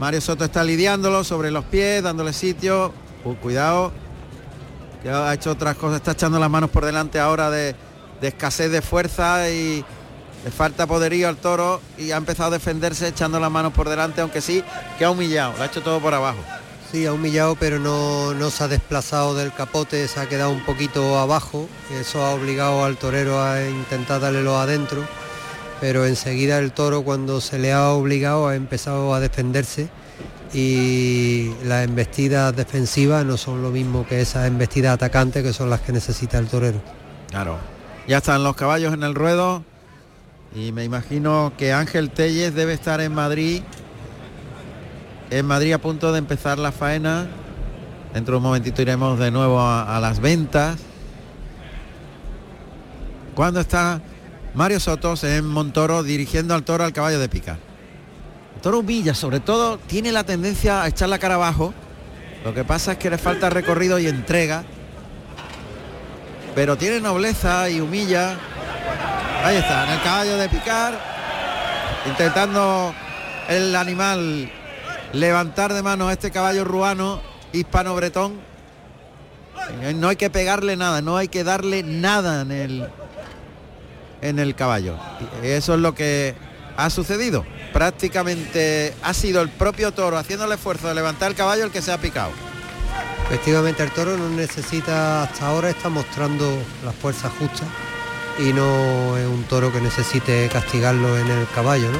[0.00, 2.92] Mario Soto está lidiándolo sobre los pies, dándole sitio.
[3.24, 3.92] Uh, cuidado.
[5.04, 5.98] Ya ha hecho otras cosas.
[5.98, 7.76] Está echando las manos por delante ahora de,
[8.20, 9.84] de escasez de fuerza y
[10.44, 14.20] le falta poderío al toro y ha empezado a defenderse echando las manos por delante,
[14.20, 14.64] aunque sí
[14.98, 16.38] que ha humillado, lo ha hecho todo por abajo.
[16.90, 20.62] Sí, ha humillado, pero no, no se ha desplazado del capote, se ha quedado un
[20.62, 21.66] poquito abajo.
[21.98, 25.02] Eso ha obligado al torero a intentar darle los adentro.
[25.80, 29.88] Pero enseguida el toro, cuando se le ha obligado, ha empezado a defenderse.
[30.52, 35.80] Y las embestidas defensivas no son lo mismo que esas embestidas atacantes, que son las
[35.80, 36.82] que necesita el torero.
[37.30, 37.56] Claro.
[38.06, 39.64] Ya están los caballos en el ruedo
[40.54, 43.62] y me imagino que Ángel Telles debe estar en Madrid.
[45.30, 47.26] En Madrid a punto de empezar la faena.
[48.12, 50.78] Dentro de un momentito iremos de nuevo a, las ventas.
[53.34, 54.02] Cuando está
[54.52, 57.58] Mario Sotos en Montoro dirigiendo al toro al caballo de pica.
[58.60, 61.72] Toro humilla, sobre todo tiene la tendencia a echar la cara abajo.
[62.44, 64.64] Lo que pasa es que le falta recorrido y entrega.
[66.54, 68.36] Pero tiene nobleza y humilla.
[69.42, 70.98] Ahí está, en el caballo de picar.
[72.06, 72.94] Intentando
[73.48, 74.48] el animal
[75.12, 77.20] levantar de mano a este caballo ruano
[77.52, 78.40] hispano-bretón.
[79.82, 82.88] Eh, No hay que pegarle nada, no hay que darle nada en el
[84.20, 84.96] en el caballo.
[85.42, 86.36] Eso es lo que
[86.76, 87.44] ha sucedido.
[87.72, 91.82] Prácticamente ha sido el propio toro haciendo el esfuerzo de levantar el caballo el que
[91.82, 92.30] se ha picado.
[93.26, 96.46] Efectivamente el toro no necesita, hasta ahora está mostrando
[96.84, 97.66] las fuerzas justas
[98.38, 101.98] y no es un toro que necesite castigarlo en el caballo, ¿no?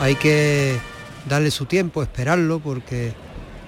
[0.00, 0.78] Hay que
[1.28, 3.12] darle su tiempo, esperarlo, porque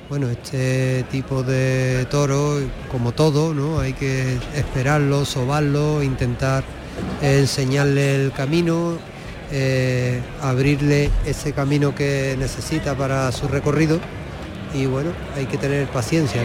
[0.08, 2.58] bueno, este tipo de toro,
[2.90, 3.80] como todo, ¿no?
[3.80, 6.64] Hay que esperarlo, sobarlo, intentar
[7.22, 8.98] enseñarle el camino,
[9.50, 14.00] eh, abrirle ese camino que necesita para su recorrido
[14.74, 16.42] y bueno, hay que tener paciencia.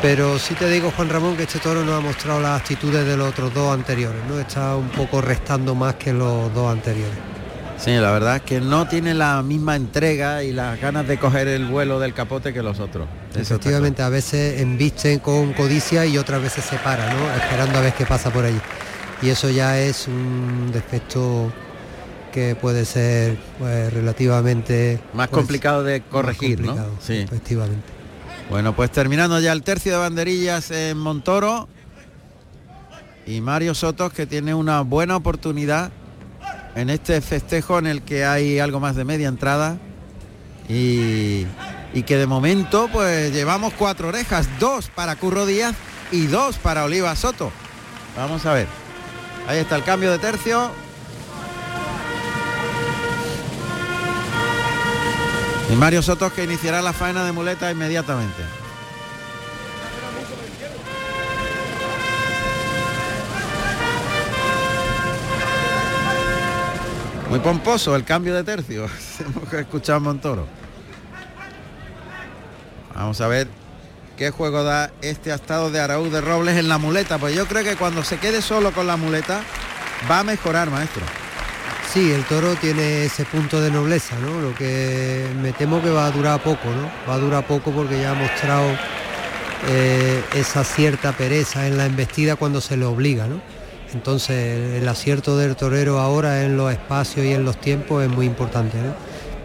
[0.00, 3.16] Pero sí te digo, Juan Ramón, que este toro no ha mostrado las actitudes de
[3.16, 4.38] los otros dos anteriores, ¿no?
[4.38, 7.18] Está un poco restando más que los dos anteriores.
[7.78, 11.46] Sí, la verdad es que no tiene la misma entrega y las ganas de coger
[11.48, 13.08] el vuelo del capote que los otros.
[13.36, 17.34] Efectivamente, a veces embisten con codicia y otras veces se para, ¿no?
[17.34, 18.60] Esperando a ver qué pasa por allí.
[19.22, 21.52] Y eso ya es un defecto
[22.32, 26.76] que puede ser pues, relativamente más pues, complicado de corregir, ¿no?
[27.00, 27.18] Sí.
[27.18, 27.97] Efectivamente.
[28.50, 31.68] Bueno, pues terminando ya el tercio de banderillas en Montoro
[33.26, 35.92] y Mario Sotos que tiene una buena oportunidad
[36.74, 39.76] en este festejo en el que hay algo más de media entrada
[40.66, 41.46] y,
[41.92, 45.74] y que de momento pues llevamos cuatro orejas, dos para Curro Díaz
[46.10, 47.52] y dos para Oliva Soto.
[48.16, 48.66] Vamos a ver.
[49.46, 50.70] Ahí está el cambio de tercio.
[55.70, 58.42] Y Mario Sotos que iniciará la faena de muleta inmediatamente.
[67.28, 68.88] Muy pomposo el cambio de tercio.
[69.20, 70.46] Hemos escuchado Montoro.
[72.94, 73.48] Vamos a ver
[74.16, 77.18] qué juego da este estado de Araúz de Robles en la muleta.
[77.18, 79.42] Pues yo creo que cuando se quede solo con la muleta
[80.10, 81.02] va a mejorar, maestro.
[81.92, 84.40] Sí, el toro tiene ese punto de nobleza, ¿no?
[84.40, 86.90] Lo que me temo que va a durar poco, ¿no?
[87.08, 88.68] Va a durar poco porque ya ha mostrado
[89.70, 93.40] eh, esa cierta pereza en la embestida cuando se le obliga, ¿no?
[93.94, 98.26] Entonces el acierto del torero ahora en los espacios y en los tiempos es muy
[98.26, 98.94] importante, ¿no?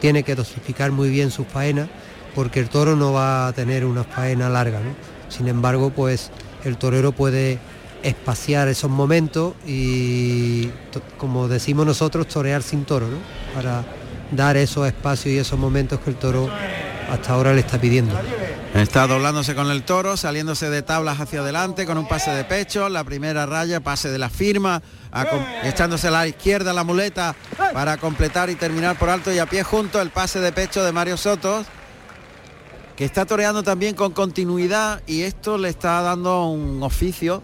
[0.02, 1.88] Tiene que dosificar muy bien sus faenas
[2.36, 4.94] porque el toro no va a tener una faena larga, ¿no?
[5.30, 6.30] Sin embargo, pues
[6.66, 7.58] el torero puede
[8.04, 10.70] espaciar esos momentos y,
[11.18, 13.18] como decimos nosotros, torear sin toro, ¿no?
[13.56, 13.84] Para
[14.32, 16.50] dar esos espacios y esos momentos que el toro
[17.10, 18.14] hasta ahora le está pidiendo.
[18.74, 22.90] Está doblándose con el toro, saliéndose de tablas hacia adelante con un pase de pecho,
[22.90, 24.82] la primera raya, pase de la firma,
[25.64, 27.36] echándose a la izquierda la muleta
[27.72, 30.92] para completar y terminar por alto y a pie junto el pase de pecho de
[30.92, 31.68] Mario Sotos,
[32.96, 37.44] que está toreando también con continuidad y esto le está dando un oficio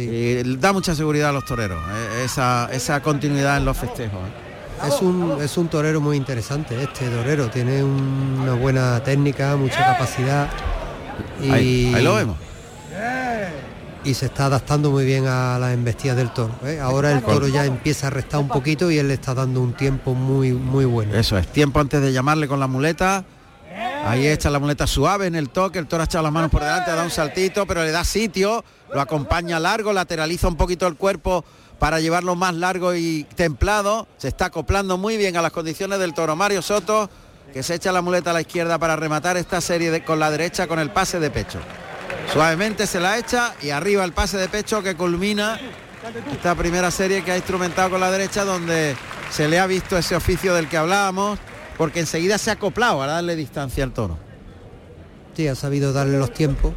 [0.00, 4.20] y da mucha seguridad a los toreros, eh, esa, esa continuidad en los festejos.
[4.20, 4.88] eh.
[4.88, 9.84] Es un, es un torero muy interesante este torero, tiene un- una buena técnica, mucha
[9.84, 10.48] capacidad
[11.40, 12.36] y, Ahí- ahí lo vemos.
[14.04, 16.52] y se está adaptando muy bien a las embestidas del toro.
[16.64, 16.80] ¿eh?
[16.80, 19.74] Ahora el toro ya empieza a restar un poquito y él le está dando un
[19.74, 21.14] tiempo muy, muy bueno.
[21.14, 23.24] Eso es, tiempo antes de llamarle con la muleta.
[24.04, 26.60] Ahí echa la muleta suave en el toque, el toro ha echado las manos por
[26.62, 30.96] delante, da un saltito, pero le da sitio, lo acompaña largo, lateraliza un poquito el
[30.96, 31.44] cuerpo
[31.78, 34.06] para llevarlo más largo y templado.
[34.18, 37.08] Se está acoplando muy bien a las condiciones del toro Mario Soto,
[37.52, 40.66] que se echa la muleta a la izquierda para rematar esta serie con la derecha
[40.66, 41.58] con el pase de pecho.
[42.32, 45.58] Suavemente se la echa y arriba el pase de pecho que culmina
[46.32, 48.96] esta primera serie que ha instrumentado con la derecha donde
[49.30, 51.38] se le ha visto ese oficio del que hablábamos
[51.76, 54.18] porque enseguida se ha acoplado a darle distancia al toro.
[55.34, 56.74] Sí, ha sabido darle los tiempos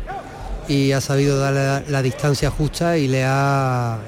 [0.67, 3.99] y ha sabido darle la, distancia justa y le ha,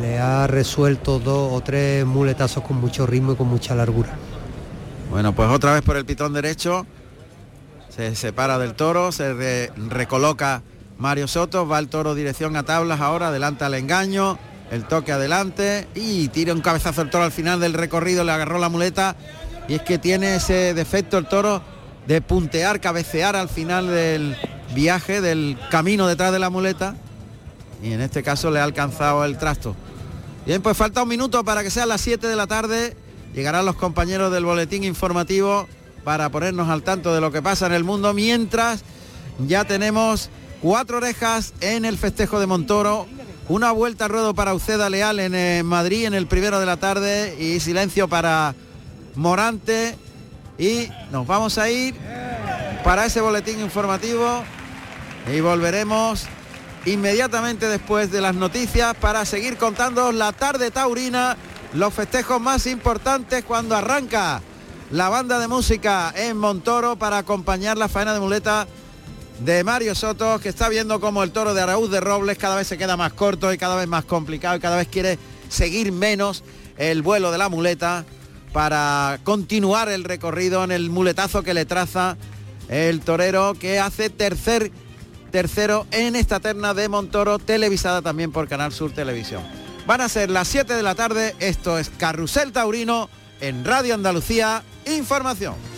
[0.00, 4.10] le, ha resuelto dos o tres muletazos con mucho ritmo y con mucha largura.
[5.10, 6.86] Bueno, pues otra vez por el pitón derecho
[7.94, 10.62] se separa del toro, se re- recoloca
[10.98, 14.38] Mario Soto, va el toro dirección a tablas ahora, adelanta al engaño,
[14.70, 18.58] el toque adelante y tira un cabezazo el toro al final del recorrido, le agarró
[18.58, 19.16] la muleta
[19.68, 21.60] y es que tiene ese defecto el toro
[22.06, 24.36] de puntear, cabecear al final del
[24.74, 26.96] viaje, del camino detrás de la muleta
[27.82, 29.74] y en este caso le ha alcanzado el trasto.
[30.46, 32.96] Bien, pues falta un minuto para que sean las 7 de la tarde.
[33.34, 35.66] Llegarán los compañeros del boletín informativo
[36.04, 38.82] para ponernos al tanto de lo que pasa en el mundo, mientras
[39.46, 43.06] ya tenemos cuatro orejas en el festejo de Montoro,
[43.48, 46.76] una vuelta a ruedo para Uceda Leal en eh, Madrid en el primero de la
[46.76, 48.54] tarde y silencio para
[49.14, 49.96] Morante
[50.58, 51.94] y nos vamos a ir
[52.84, 54.42] para ese boletín informativo
[55.30, 56.24] y volveremos
[56.84, 61.36] inmediatamente después de las noticias para seguir contando la tarde taurina,
[61.74, 64.42] los festejos más importantes cuando arranca
[64.90, 68.66] la banda de música en Montoro para acompañar la faena de muleta
[69.40, 72.66] de Mario Soto, que está viendo como el toro de Araúz de Robles cada vez
[72.66, 75.18] se queda más corto y cada vez más complicado y cada vez quiere
[75.48, 76.42] seguir menos
[76.76, 78.04] el vuelo de la muleta
[78.52, 82.16] para continuar el recorrido en el muletazo que le traza
[82.68, 84.70] el torero que hace tercer
[85.32, 89.42] tercero en esta terna de Montoro televisada también por Canal Sur Televisión.
[89.86, 91.34] Van a ser las 7 de la tarde.
[91.40, 93.08] Esto es Carrusel Taurino
[93.40, 95.71] en Radio Andalucía Información.